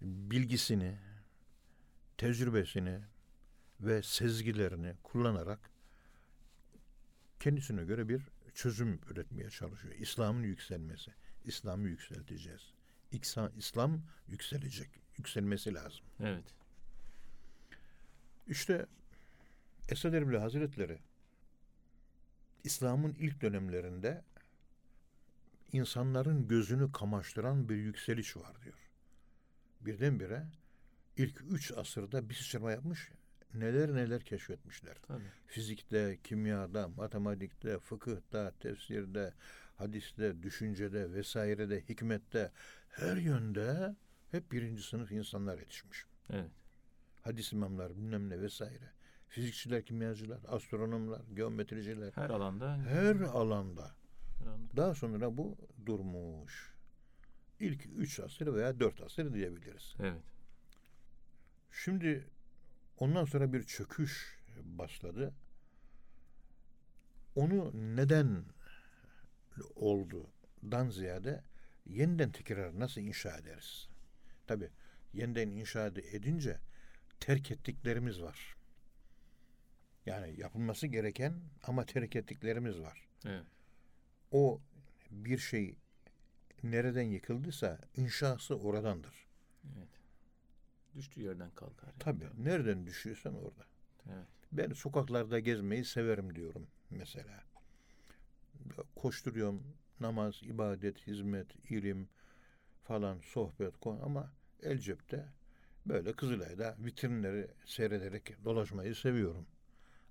[0.00, 0.98] bilgisini,
[2.18, 3.00] tecrübesini
[3.80, 5.70] ve sezgilerini kullanarak
[7.40, 8.22] kendisine göre bir
[8.54, 9.94] çözüm üretmeye çalışıyor.
[9.94, 11.12] İslam'ın yükselmesi.
[11.44, 12.72] İslam'ı yükselteceğiz.
[13.12, 14.90] İksa, İslam yükselecek.
[15.18, 16.04] Yükselmesi lazım.
[16.20, 16.44] Evet.
[18.46, 18.86] İşte
[19.88, 20.98] Esad Erbil Hazretleri
[22.64, 24.24] İslam'ın ilk dönemlerinde
[25.72, 28.90] insanların gözünü kamaştıran bir yükseliş var diyor.
[29.80, 30.46] Birdenbire
[31.16, 33.10] ilk üç asırda bir sıçrama yapmış,
[33.54, 34.96] neler neler keşfetmişler.
[35.02, 35.32] Tabii.
[35.46, 39.34] Fizikte, kimyada, matematikte, fıkıhta, tefsirde,
[39.78, 42.52] hadiste, düşüncede vesairede, hikmette
[42.88, 43.96] her yönde
[44.30, 46.04] hep birinci sınıf insanlar yetişmiş.
[46.30, 46.50] Evet.
[47.22, 48.92] Hadis imamlar bilmem ne vesaire.
[49.28, 52.12] Fizikçiler, kimyacılar, astronomlar, geometriciler.
[52.14, 52.76] Her alanda.
[52.76, 53.94] Her alanda.
[54.38, 54.76] her alanda.
[54.76, 55.56] Daha sonra bu
[55.86, 56.74] durmuş.
[57.60, 59.94] İlk üç asır veya dört asır diyebiliriz.
[60.00, 60.22] Evet.
[61.70, 62.26] Şimdi
[62.98, 65.34] ondan sonra bir çöküş başladı.
[67.34, 68.44] Onu neden
[69.74, 71.42] oldudan ziyade
[71.86, 73.88] yeniden tekrar nasıl inşa ederiz?
[74.46, 74.70] Tabi
[75.12, 76.58] yeniden inşa edince
[77.20, 78.56] terk ettiklerimiz var.
[80.06, 83.08] Yani yapılması gereken ama terk ettiklerimiz var.
[83.26, 83.44] Evet.
[84.30, 84.60] O
[85.10, 85.76] bir şey
[86.62, 89.26] nereden yıkıldıysa inşası oradandır.
[89.76, 89.88] Evet.
[90.96, 91.86] Düştüğü yerden kalkar.
[91.86, 91.98] yani.
[91.98, 93.66] Tabii nereden düşüyorsan orada.
[94.06, 94.26] Evet.
[94.52, 97.42] Ben sokaklarda gezmeyi severim diyorum mesela.
[98.96, 99.62] Koşturuyorum
[100.00, 102.08] namaz, ibadet, hizmet, ilim
[102.84, 105.28] falan sohbet konu ama el cepte
[105.86, 109.46] böyle Kızılay'da vitrinleri seyrederek dolaşmayı seviyorum.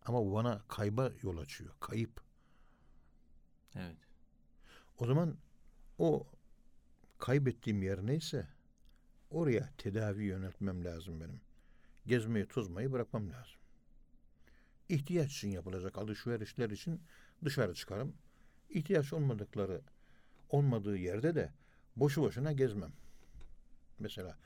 [0.06, 1.74] Ama bu bana kayba yol açıyor.
[1.80, 2.22] Kayıp.
[3.76, 3.98] Evet.
[4.98, 5.38] O zaman
[5.98, 6.28] o
[7.18, 8.48] kaybettiğim yer neyse
[9.30, 11.42] oraya tedavi yöneltmem lazım benim.
[12.06, 13.60] Gezmeyi, tozmayı bırakmam lazım.
[14.90, 17.02] İhtiyaç için yapılacak alışverişler için
[17.46, 18.14] dışarı çıkarım.
[18.70, 19.82] İhtiyaç olmadıkları
[20.50, 21.52] olmadığı yerde de
[21.96, 22.92] boşu boşuna gezmem.
[24.00, 24.38] Mesela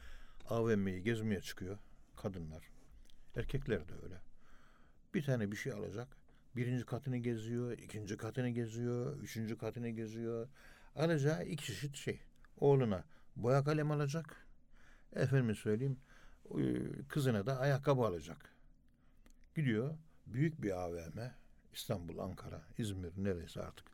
[0.50, 1.78] AVM'yi gezmeye çıkıyor
[2.16, 2.70] kadınlar.
[3.36, 4.16] Erkekler de öyle.
[5.14, 6.08] Bir tane bir şey alacak.
[6.56, 10.48] Birinci katını geziyor, ikinci katını geziyor, üçüncü katını geziyor.
[10.96, 12.20] Alacağı iki çeşit şey.
[12.58, 13.04] Oğluna
[13.36, 14.48] boya kalem alacak.
[15.14, 15.98] Efendim söyleyeyim
[16.60, 16.64] e,
[17.08, 18.56] kızına da ayakkabı alacak.
[19.56, 19.98] Gidiyor
[20.28, 21.20] büyük bir AVM.
[21.74, 23.91] İstanbul, Ankara, İzmir neresi artık.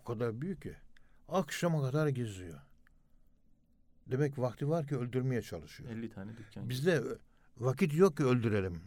[0.00, 0.76] O kadar büyük ki.
[1.28, 2.60] Akşama kadar geziyor.
[4.06, 5.90] Demek vakti var ki öldürmeye çalışıyor.
[5.90, 6.68] 50 tane dükkan.
[6.68, 7.02] Bizde
[7.56, 8.82] vakit yok ki öldürelim.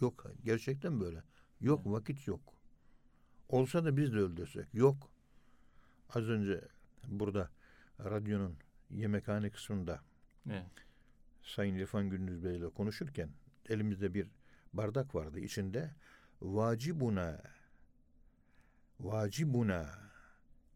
[0.00, 1.22] Yok gerçekten böyle.
[1.60, 1.92] Yok Evet.
[1.94, 2.40] vakit yok.
[3.48, 4.74] Olsa da biz de öldürsek.
[4.74, 5.10] Yok.
[6.14, 6.60] Az önce
[7.08, 7.50] burada
[8.00, 8.56] radyonun
[8.90, 10.00] yemekhane kısmında
[10.50, 10.66] Evet.
[11.42, 13.30] Sayın İrfan Gündüz Bey ile konuşurken
[13.68, 14.26] elimizde bir
[14.72, 15.40] bardak vardı.
[15.40, 15.94] İçinde
[16.40, 17.42] vacibuna
[19.00, 19.86] vacibuna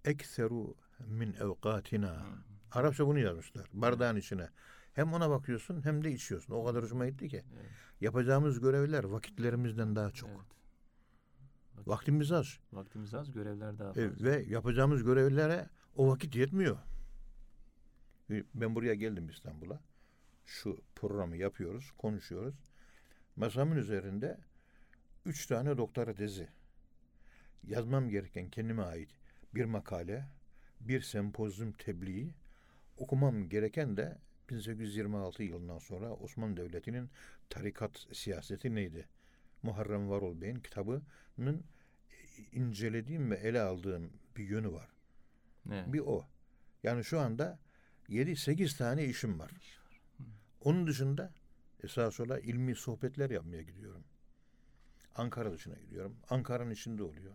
[0.04, 0.74] ekseru
[1.06, 2.24] min evkatina Hı.
[2.72, 4.48] Arapça bunu yazmışlar bardağın içine.
[4.94, 6.54] Hem ona bakıyorsun hem de içiyorsun.
[6.54, 7.44] O kadar hoşuma gitti ki.
[7.54, 7.70] Evet.
[8.00, 10.30] Yapacağımız görevler vakitlerimizden daha çok.
[10.30, 10.40] Evet.
[11.76, 12.58] Vakit- Vaktimiz az.
[12.72, 14.02] Vaktimiz az, görevler daha fazla.
[14.02, 16.78] E, ve yapacağımız görevlere o vakit yetmiyor.
[18.54, 19.80] Ben buraya geldim İstanbul'a.
[20.44, 22.54] Şu programı yapıyoruz, konuşuyoruz.
[23.36, 24.38] Masamın üzerinde
[25.26, 26.48] üç tane doktora tezi.
[27.66, 29.10] Yazmam gereken kendime ait
[29.54, 30.26] bir makale,
[30.80, 32.34] bir sempozyum tebliği,
[32.96, 34.18] okumam gereken de
[34.50, 37.10] 1826 yılından sonra Osmanlı Devleti'nin
[37.50, 39.08] tarikat siyaseti neydi?
[39.62, 41.64] Muharrem Varol Bey'in kitabının
[42.52, 44.88] incelediğim ve ele aldığım bir yönü var.
[45.72, 45.92] Evet.
[45.92, 46.26] Bir o.
[46.82, 47.58] Yani şu anda
[48.08, 49.50] 7-8 tane işim var.
[50.60, 51.32] Onun dışında
[51.82, 54.04] esas ola ilmi sohbetler yapmaya gidiyorum.
[55.14, 56.16] Ankara dışına gidiyorum.
[56.30, 57.34] Ankara'nın içinde oluyor.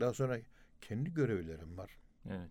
[0.00, 0.38] Daha sonra
[0.80, 1.90] kendi görevlerim var.
[2.30, 2.50] Evet.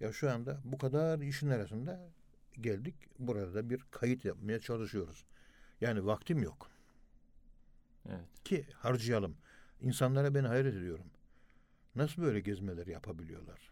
[0.00, 2.08] Ya şu anda bu kadar işin arasında
[2.60, 2.94] geldik.
[3.18, 5.24] Burada da bir kayıt yapmaya çalışıyoruz.
[5.80, 6.70] Yani vaktim yok
[8.08, 8.44] Evet.
[8.44, 9.36] ki harcayalım.
[9.80, 11.06] İnsanlara ben hayret ediyorum.
[11.94, 13.70] Nasıl böyle gezmeler yapabiliyorlar?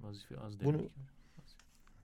[0.00, 0.90] Vazife az Bunu- demek.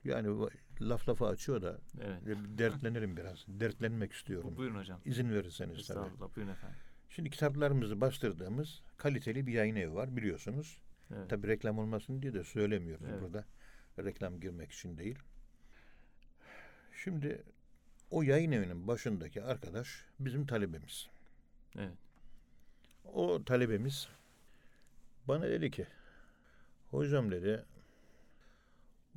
[0.05, 0.51] Yani va-
[0.81, 2.20] laf lafa açıyor da Evet.
[2.59, 3.45] dertlenirim biraz.
[3.49, 4.51] Dertlenmek istiyorum.
[4.53, 5.01] Bu- Buyurun hocam.
[5.05, 5.81] İzin verirseniz tabii.
[5.81, 6.37] Estağfurullah.
[6.37, 6.77] Buyurun efendim.
[7.17, 10.79] Şimdi kitaplarımızı bastırdığımız kaliteli bir yayın evi var biliyorsunuz.
[11.17, 11.31] Evet.
[11.31, 13.23] Tabii reklam olmasın diye de söylemiyoruz Evet.
[13.23, 13.45] burada.
[13.99, 15.19] Reklam girmek için değil.
[17.05, 17.43] Şimdi
[18.11, 21.09] o yayın evinin başındaki arkadaş bizim talebemiz.
[21.79, 21.95] Evet.
[23.05, 24.09] O talebemiz
[25.29, 25.87] bana dedi ki
[26.91, 27.65] hocam dedi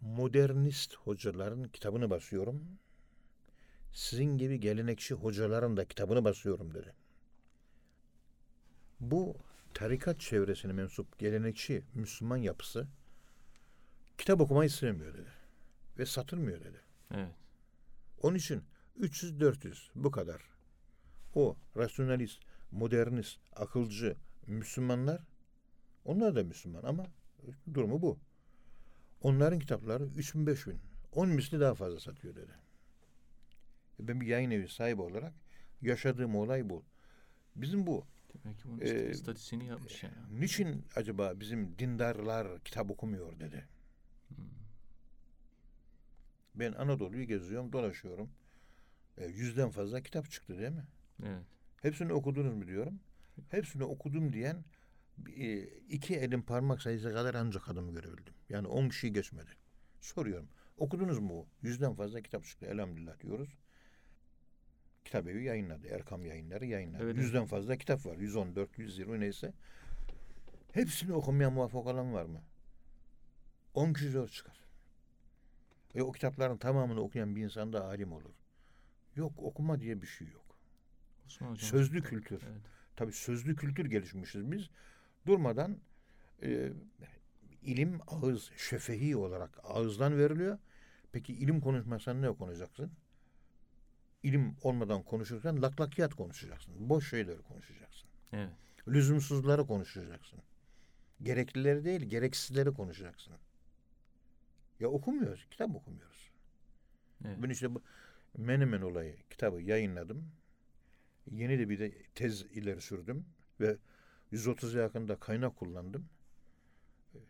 [0.01, 2.63] modernist hocaların kitabını basıyorum.
[3.93, 6.93] Sizin gibi gelenekçi hocaların da kitabını basıyorum dedi.
[8.99, 9.37] Bu
[9.73, 12.87] tarikat çevresine mensup gelenekçi Müslüman yapısı
[14.17, 15.31] kitap okumayı sevmiyor dedi.
[15.99, 16.81] Ve satılmıyor dedi.
[17.15, 17.35] Evet.
[18.21, 18.63] Onun için
[18.99, 20.41] 300-400 bu kadar.
[21.35, 22.39] O rasyonalist,
[22.71, 24.15] modernist, akılcı
[24.47, 25.21] Müslümanlar
[26.05, 27.05] onlar da Müslüman ama
[27.73, 28.17] durumu bu.
[29.21, 30.79] Onların kitapları 3000 5000
[31.11, 32.51] 10 misli daha fazla satıyor dedi.
[33.99, 35.33] Ben bir yayın evi sahibi olarak
[35.81, 36.83] yaşadığım olay bu.
[37.55, 40.15] Bizim bu Demek ki bunun Ee, istatistiğini yapmış yani.
[40.39, 43.65] niçin acaba bizim dindarlar kitap okumuyor dedi.
[44.27, 44.45] Hmm.
[46.55, 48.29] Ben Anadolu'yu geziyorum, dolaşıyorum.
[49.17, 50.85] E, yüzden fazla kitap çıktı değil mi?
[51.25, 51.43] Evet.
[51.81, 52.99] Hepsini okudunuz mu diyorum.
[53.49, 54.63] Hepsini okudum diyen
[55.35, 58.33] e, iki elin parmak sayısı kadar ancak adamı görebildim.
[58.49, 59.49] Yani on kişiyi geçmedi.
[60.01, 60.47] Soruyorum.
[60.77, 61.47] Okudunuz mu?
[61.61, 62.65] Yüzden fazla kitap çıktı.
[62.65, 63.49] Elhamdülillah diyoruz.
[65.07, 65.87] Kitap evi yayınladı.
[65.87, 67.03] Erkam yayınları yayınladı.
[67.03, 68.17] Evet, Yüzden fazla kitap var.
[68.17, 69.53] 114, 120 neyse.
[70.71, 72.41] Hepsini okumaya muvaffak olan var mı?
[73.73, 74.59] 10 kişi zor çıkar.
[75.95, 78.33] Ve o kitapların tamamını okuyan bir insan da alim olur.
[79.15, 80.59] Yok okuma diye bir şey yok.
[81.25, 81.69] Osman hocam.
[81.69, 82.41] Sözlü kültür.
[82.51, 82.61] Evet.
[82.95, 84.69] Tabii sözlü kültür gelişmişiz biz.
[85.25, 85.77] Durmadan
[86.43, 86.71] e,
[87.61, 90.57] ilim ağız, şefehi olarak ağızdan veriliyor.
[91.11, 92.91] Peki ilim konuşmasan ne konuşacaksın?
[94.23, 96.89] İlim olmadan konuşurken laklakiyat konuşacaksın.
[96.89, 98.09] Boş şeyleri konuşacaksın.
[98.33, 98.49] Evet.
[98.87, 100.39] Lüzumsuzları konuşacaksın.
[101.23, 103.33] Gereklileri değil, gereksizleri konuşacaksın.
[104.79, 106.31] Ya okumuyoruz, kitap okumuyoruz.
[107.25, 107.37] Evet.
[107.43, 107.81] Ben işte bu
[108.37, 110.31] Menemen olayı kitabı yayınladım.
[111.31, 113.25] Yeni de bir de tez ileri sürdüm
[113.59, 113.77] ve
[114.31, 116.09] 130'a yakında kaynak kullandım.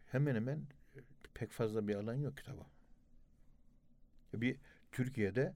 [0.05, 0.67] Hemen hemen
[1.33, 2.65] pek fazla bir alan yok kitaba.
[4.33, 4.57] Bir
[4.91, 5.53] Türkiye'de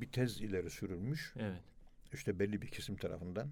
[0.00, 1.32] bir tez ileri sürülmüş.
[1.36, 1.62] Evet.
[2.12, 3.50] işte belli bir kesim tarafından.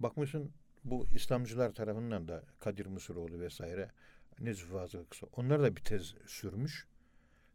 [0.00, 0.52] Bakmışsın
[0.84, 3.90] bu İslamcılar tarafından da Kadir Mısıroğlu vesaire
[4.40, 6.86] Necip Fazıl Kısa onlar da bir tez sürmüş.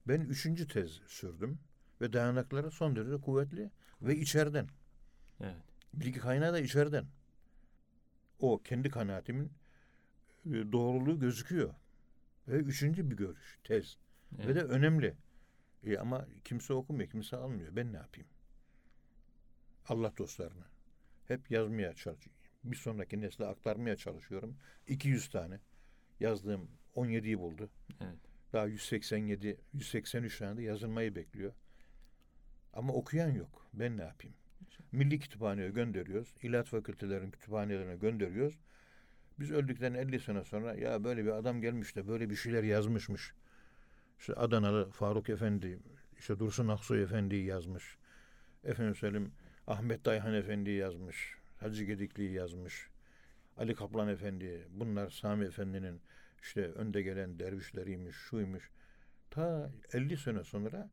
[0.07, 1.59] Ben üçüncü tez sürdüm
[2.01, 4.68] ve dayanakları son derece kuvvetli ve içeriden.
[5.41, 5.55] Evet.
[5.93, 7.05] Bilgi kaynağı da içeriden.
[8.39, 9.51] O kendi kanaatimin
[10.45, 11.74] e, doğruluğu gözüküyor.
[12.47, 13.97] Ve üçüncü bir görüş, tez.
[14.38, 14.47] Evet.
[14.47, 15.16] Ve de önemli.
[15.86, 17.75] E ama kimse okumuyor, kimse almıyor.
[17.75, 18.29] Ben ne yapayım?
[19.88, 20.65] Allah dostlarına.
[21.27, 22.41] Hep yazmaya çalışıyorum.
[22.63, 24.57] Bir sonraki nesle aktarmaya çalışıyorum.
[24.88, 25.59] 200 tane.
[26.19, 27.69] Yazdığım 17'yi buldu.
[28.01, 28.19] Evet.
[28.53, 31.53] Daha 187, 183 tane de yazılmayı bekliyor.
[32.73, 33.67] Ama okuyan yok.
[33.73, 34.36] Ben ne yapayım?
[34.91, 36.36] Milli Kütüphane'ye gönderiyoruz.
[36.43, 38.59] İlahi fakültelerin kütüphanelerine gönderiyoruz.
[39.39, 43.33] Biz öldükten 50 sene sonra ya böyle bir adam gelmiş de böyle bir şeyler yazmışmış.
[44.20, 45.80] İşte Adanalı Faruk Efendi,
[46.20, 47.97] işte Dursun Aksoy Efendi yazmış.
[48.63, 49.32] Efendim söyleyeyim
[49.68, 51.36] Ahmet Dayhan Efendi yazmış.
[51.59, 52.89] Hacı Gedikli yazmış.
[53.57, 56.01] Ali Kaplan Efendi, bunlar Sami Efendi'nin
[56.41, 58.72] işte önde gelen dervişleriymiş, şuymuş.
[59.32, 60.89] Ta 50 sene sonra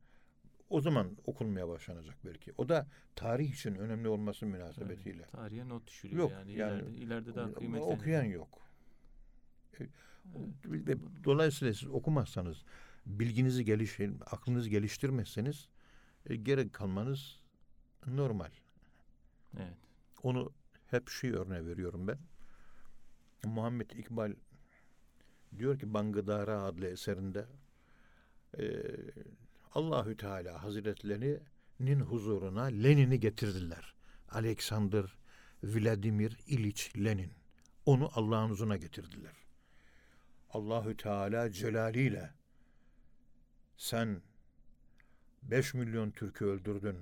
[0.69, 2.53] o zaman okunmaya başlanacak belki.
[2.57, 5.21] O da tarih için önemli olması münasebetiyle.
[5.21, 5.31] Evet.
[5.31, 6.53] Tarihe not düşülüyor Yok, yani.
[6.53, 7.93] yani ileride, ileride daha Ama kıymetlenir.
[7.95, 8.61] okuyan yok.
[9.79, 9.83] E,
[10.65, 12.63] ve Dolayısıyla siz okumazsanız,
[13.05, 15.67] bilginizi geliştir, aklınızı geliştirmezseniz
[16.29, 17.39] e, gerek kalmanız
[18.07, 18.51] normal.
[19.57, 19.77] Evet.
[20.23, 20.51] Onu
[20.87, 22.17] hep şey örneği veriyorum ben.
[23.43, 24.33] Muhammed İkbal
[25.57, 27.45] diyor ki Bangıdara adlı eserinde
[28.59, 28.63] e,
[29.73, 33.93] Allahü Teala Hazretlerinin huzuruna Lenin'i getirdiler.
[34.31, 35.17] Alexander
[35.63, 37.31] Vladimir İliç Lenin.
[37.85, 39.33] Onu Allah'ın huzuruna getirdiler.
[40.49, 42.31] Allahü Teala celaliyle
[43.77, 44.21] sen
[45.43, 46.97] 5 milyon Türk'ü öldürdün.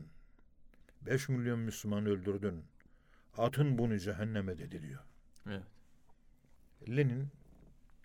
[1.02, 2.66] 5 milyon Müslüman öldürdün.
[3.38, 5.04] Atın bunu cehenneme dedi diyor.
[5.48, 5.64] Evet.
[6.90, 7.28] Lenin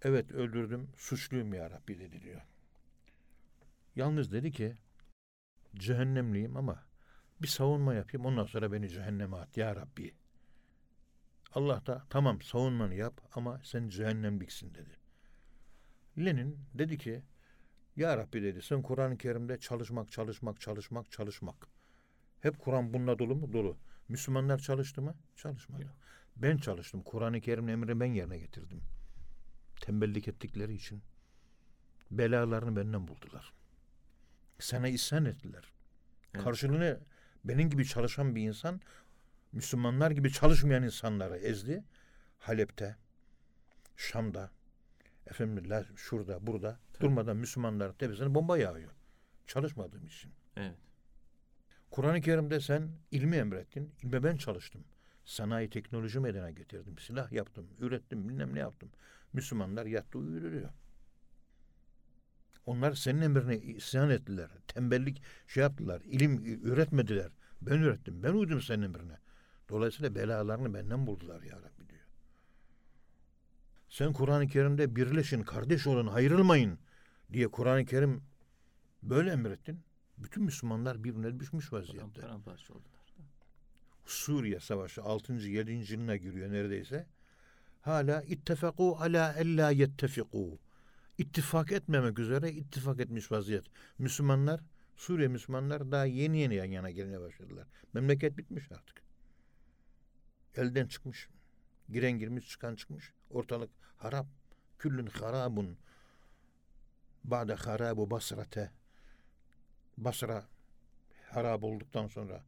[0.02, 2.40] evet öldürdüm suçluyum ya Rabbi dedi diyor.
[3.96, 4.76] Yalnız dedi ki
[5.74, 6.84] cehennemliyim ama
[7.42, 10.14] bir savunma yapayım ondan sonra beni cehenneme at ya Rabbi.
[11.54, 14.96] Allah da tamam savunmanı yap ama sen cehennemliksin dedi.
[16.18, 17.22] Lenin dedi ki
[17.96, 21.68] ya Rabbi dedi sen Kur'an-ı Kerim'de çalışmak, çalışmak, çalışmak, çalışmak.
[22.40, 23.52] Hep Kur'an bununla dolu mu?
[23.52, 23.76] Dolu.
[24.08, 25.14] Müslümanlar çalıştı mı?
[25.36, 25.82] Çalışmadı.
[25.82, 25.92] Yok.
[26.36, 27.02] Ben çalıştım.
[27.02, 28.80] Kur'an-ı Kerim'in emrini ben yerine getirdim.
[29.80, 31.02] Tembellik ettikleri için
[32.10, 33.52] belalarını benden buldular.
[34.58, 35.72] Sana isyan ettiler.
[36.34, 36.44] Evet.
[36.44, 37.00] Karşılığını
[37.44, 38.80] benim gibi çalışan bir insan
[39.52, 41.84] Müslümanlar gibi çalışmayan insanları ezdi.
[42.38, 42.96] Halep'te,
[43.96, 44.50] Şam'da,
[45.26, 48.90] efendim şurada, burada durmadan Müslümanların tepesine bomba yağıyor.
[49.46, 50.32] Çalışmadığım için.
[50.56, 50.76] Evet.
[51.90, 53.94] Kur'an-ı Kerim'de sen ilmi emrettin.
[54.02, 54.84] İlme ben çalıştım.
[55.24, 56.98] Sanayi teknoloji meydana getirdim.
[56.98, 58.90] Silah yaptım, ürettim, bilmem ne yaptım.
[59.32, 60.70] Müslümanlar yattı uyuyor.
[62.66, 64.50] Onlar senin emrine isyan ettiler.
[64.68, 66.00] Tembellik şey yaptılar.
[66.00, 67.30] ilim üretmediler.
[67.62, 68.22] Ben ürettim.
[68.22, 69.18] Ben uydum senin emrine.
[69.68, 71.75] Dolayısıyla belalarını benden buldular ya Rabbi.
[73.88, 76.78] Sen Kur'an-ı Kerim'de birleşin, kardeş olun, ayrılmayın
[77.32, 78.22] diye Kur'an-ı Kerim
[79.02, 79.80] böyle emrettin.
[80.18, 82.20] Bütün Müslümanlar birbirine düşmüş vaziyette.
[82.20, 82.96] paramparça oldular.
[84.06, 85.32] Suriye Savaşı 6.
[85.32, 85.92] 7.
[85.92, 87.06] yılına giriyor neredeyse.
[87.82, 90.58] Hala ittefaku ala ella yettefiku.
[91.18, 93.64] İttifak etmemek üzere ittifak etmiş vaziyet.
[93.98, 94.60] Müslümanlar
[94.96, 97.66] Suriye Müslümanlar daha yeni yeni yan yana gelmeye başladılar.
[97.92, 99.02] Memleket bitmiş artık.
[100.56, 101.28] Elden çıkmış.
[101.88, 103.12] Giren girmiş, çıkan çıkmış.
[103.30, 104.26] Ortalık harap.
[104.78, 105.78] Küllün harabun.
[107.24, 108.70] Ba'de harabu basrate.
[109.98, 110.44] Basra
[111.30, 112.44] harap olduktan sonra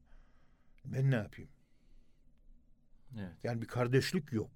[0.84, 1.50] ben ne yapayım?
[3.18, 3.36] Evet.
[3.44, 4.50] Yani bir kardeşlik yok.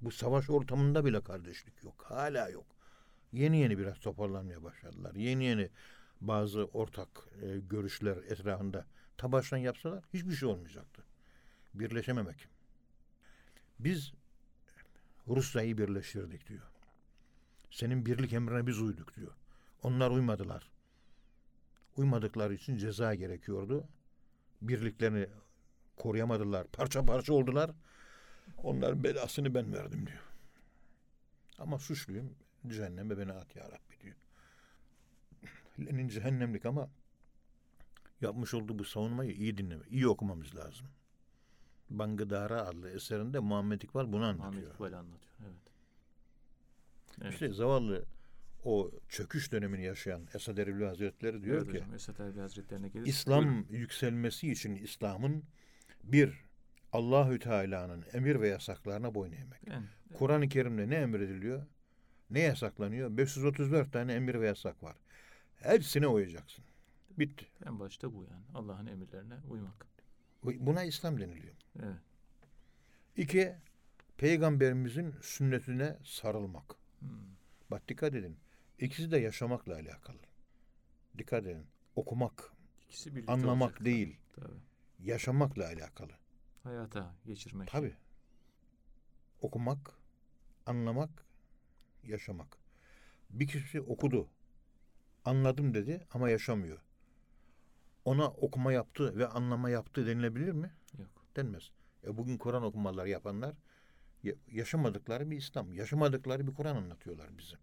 [0.00, 2.04] Bu savaş ortamında bile kardeşlik yok.
[2.08, 2.66] Hala yok.
[3.32, 5.14] Yeni yeni biraz toparlanmaya başladılar.
[5.14, 5.70] Yeni yeni
[6.20, 7.08] bazı ortak
[7.42, 11.02] e, görüşler etrafında tabaştan yapsalar hiçbir şey olmayacaktı.
[11.74, 12.48] Birleşememek.
[13.78, 14.12] Biz
[15.28, 16.62] Rusya'yı birleştirdik diyor.
[17.70, 19.32] Senin birlik emrine biz uyduk diyor.
[19.82, 20.70] Onlar uymadılar.
[21.96, 23.88] Uymadıkları için ceza gerekiyordu.
[24.62, 25.28] Birliklerini
[25.96, 26.66] koruyamadılar.
[26.66, 27.70] Parça parça oldular.
[28.56, 30.22] Onların belasını ben verdim diyor.
[31.58, 32.34] Ama suçluyum.
[32.66, 34.16] Cehenneme beni at ya Rabbi diyor.
[35.80, 36.88] Lenin cehennemlik ama
[38.20, 40.86] yapmış olduğu bu savunmayı iyi dinleme, iyi okumamız lazım.
[41.98, 44.74] Bangıdara adlı eserinde Muhammed İkbal bunu anlatıyor.
[44.74, 45.34] İkbal anlatıyor.
[45.40, 45.72] Evet.
[47.22, 47.32] Evet.
[47.32, 48.04] İşte zavallı
[48.64, 53.06] o çöküş dönemini yaşayan Esad Erbil Hazretleri diyor evet ki hocam, Esat Erbil Hazretlerine gelir.
[53.06, 53.66] İslam Buyurun.
[53.70, 55.42] yükselmesi için İslam'ın
[56.04, 56.44] bir
[56.92, 59.66] Allahü Teala'nın emir ve yasaklarına boyun eğmek.
[59.66, 61.66] Yani, Kur'an-ı Kerim'de ne emrediliyor?
[62.30, 63.16] Ne yasaklanıyor?
[63.16, 64.96] 534 tane emir ve yasak var.
[65.56, 66.64] Hepsine uyacaksın.
[67.18, 67.46] Bitti.
[67.66, 68.44] en başta bu yani.
[68.54, 69.91] Allah'ın emirlerine uymak.
[70.42, 71.54] Buna İslam deniliyor.
[71.82, 71.96] Evet.
[73.16, 73.54] İki,
[74.16, 76.74] peygamberimizin sünnetine sarılmak.
[77.00, 77.08] Hmm.
[77.70, 78.36] Bak dikkat edin.
[78.78, 80.18] İkisi de yaşamakla alakalı.
[81.18, 81.66] Dikkat edin.
[81.96, 82.52] Okumak,
[82.88, 83.84] İkisi birlikte anlamak olacak.
[83.84, 84.58] değil, Tabii.
[84.98, 86.12] yaşamakla alakalı.
[86.62, 87.68] Hayata geçirmek.
[87.68, 87.94] Tabii.
[89.40, 89.92] Okumak,
[90.66, 91.26] anlamak,
[92.02, 92.58] yaşamak.
[93.30, 94.28] Bir kişi okudu,
[95.24, 96.78] anladım dedi ama yaşamıyor.
[98.04, 100.70] Ona okuma yaptı ve anlama yaptı denilebilir mi?
[100.98, 101.26] Yok.
[101.36, 101.70] Denmez.
[102.06, 103.54] E bugün Kur'an okumaları yapanlar
[104.22, 107.56] ya- yaşamadıkları bir İslam, yaşamadıkları bir Kur'an anlatıyorlar bize.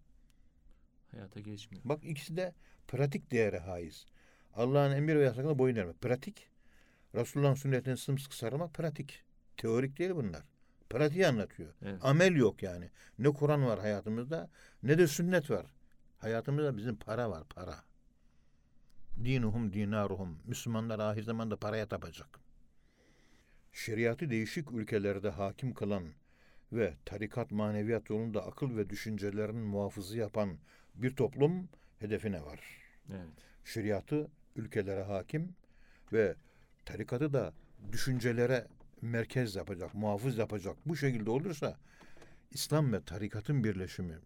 [1.11, 1.83] Hayata geçmiyor.
[1.85, 2.53] Bak ikisi de
[2.87, 4.05] pratik değere haiz.
[4.53, 6.01] Allah'ın emir ve yasaklarına boyun eğmek.
[6.01, 6.49] Pratik.
[7.15, 9.23] Resulullah'ın sünnetine sımsıkı sarılmak pratik.
[9.57, 10.43] Teorik değil bunlar.
[10.89, 11.73] Pratiği anlatıyor.
[11.81, 11.99] Evet.
[12.05, 12.89] Amel yok yani.
[13.19, 14.49] Ne Kur'an var hayatımızda
[14.83, 15.65] ne de sünnet var.
[16.17, 17.83] Hayatımızda bizim para var para.
[19.25, 20.39] Dinuhum dinaruhum.
[20.45, 22.39] Müslümanlar ahir zamanda paraya tapacak.
[23.73, 26.03] Şeriatı değişik ülkelerde hakim kılan
[26.73, 30.57] ve tarikat maneviyat yolunda akıl ve düşüncelerinin muhafızı yapan
[30.95, 32.59] bir toplum hedefine var.
[33.09, 33.29] Evet.
[33.65, 35.55] Şeriatı ülkelere hakim
[36.13, 36.35] ve
[36.85, 37.53] tarikatı da
[37.91, 38.67] düşüncelere
[39.01, 40.77] merkez yapacak, muhafız yapacak.
[40.85, 41.77] Bu şekilde olursa
[42.51, 44.17] İslam ve tarikatın birleşimi,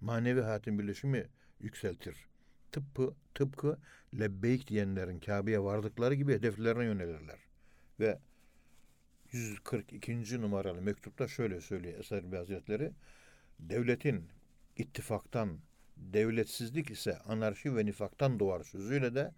[0.00, 1.26] manevi hayatın birleşimi
[1.60, 2.31] yükseltir.
[2.72, 3.78] Tıpkı, tıpkı
[4.18, 7.38] lebbeyk diyenlerin Kabe'ye vardıkları gibi hedeflerine yönelirler.
[8.00, 8.18] Ve
[9.32, 10.40] 142.
[10.40, 12.92] numaralı mektupta şöyle söylüyor Eser Hazretleri.
[13.60, 14.28] Devletin
[14.76, 15.58] ittifaktan,
[15.96, 19.32] devletsizlik ise anarşi ve nifaktan doğar sözüyle de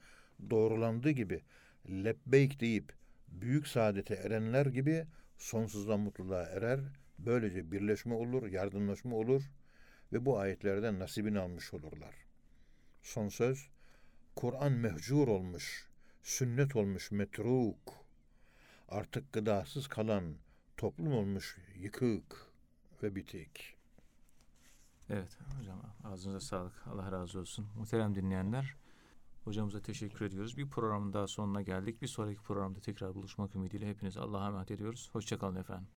[0.51, 1.43] doğrulandığı gibi
[1.89, 2.93] lebbeyk deyip
[3.29, 5.07] büyük saadete erenler gibi
[5.39, 6.81] sonsuzdan mutluluğa erer.
[7.19, 9.43] Böylece birleşme olur, yardımlaşma olur
[10.13, 12.24] ve bu ayetlerden nasibini almış olurlar.
[13.05, 13.69] Son söz,
[14.37, 15.89] Kur'an mehcur olmuş,
[16.23, 17.93] sünnet olmuş metruk,
[18.89, 20.35] artık gıdasız kalan
[20.77, 22.47] toplum olmuş yıkık
[23.03, 23.77] ve bitik.
[25.11, 26.87] Evet hocam ağzınıza sağlık.
[26.87, 27.69] Allah razı olsun.
[27.77, 28.75] Muhterem dinleyenler
[29.45, 30.57] hocamıza teşekkür ediyoruz.
[30.57, 32.03] Bir programın daha sonuna geldik.
[32.03, 35.11] Bir sonraki programda tekrar buluşmak ümidiyle hepinizi Allah'a emanet ediyoruz.
[35.13, 35.89] Hoşçakalın efendim.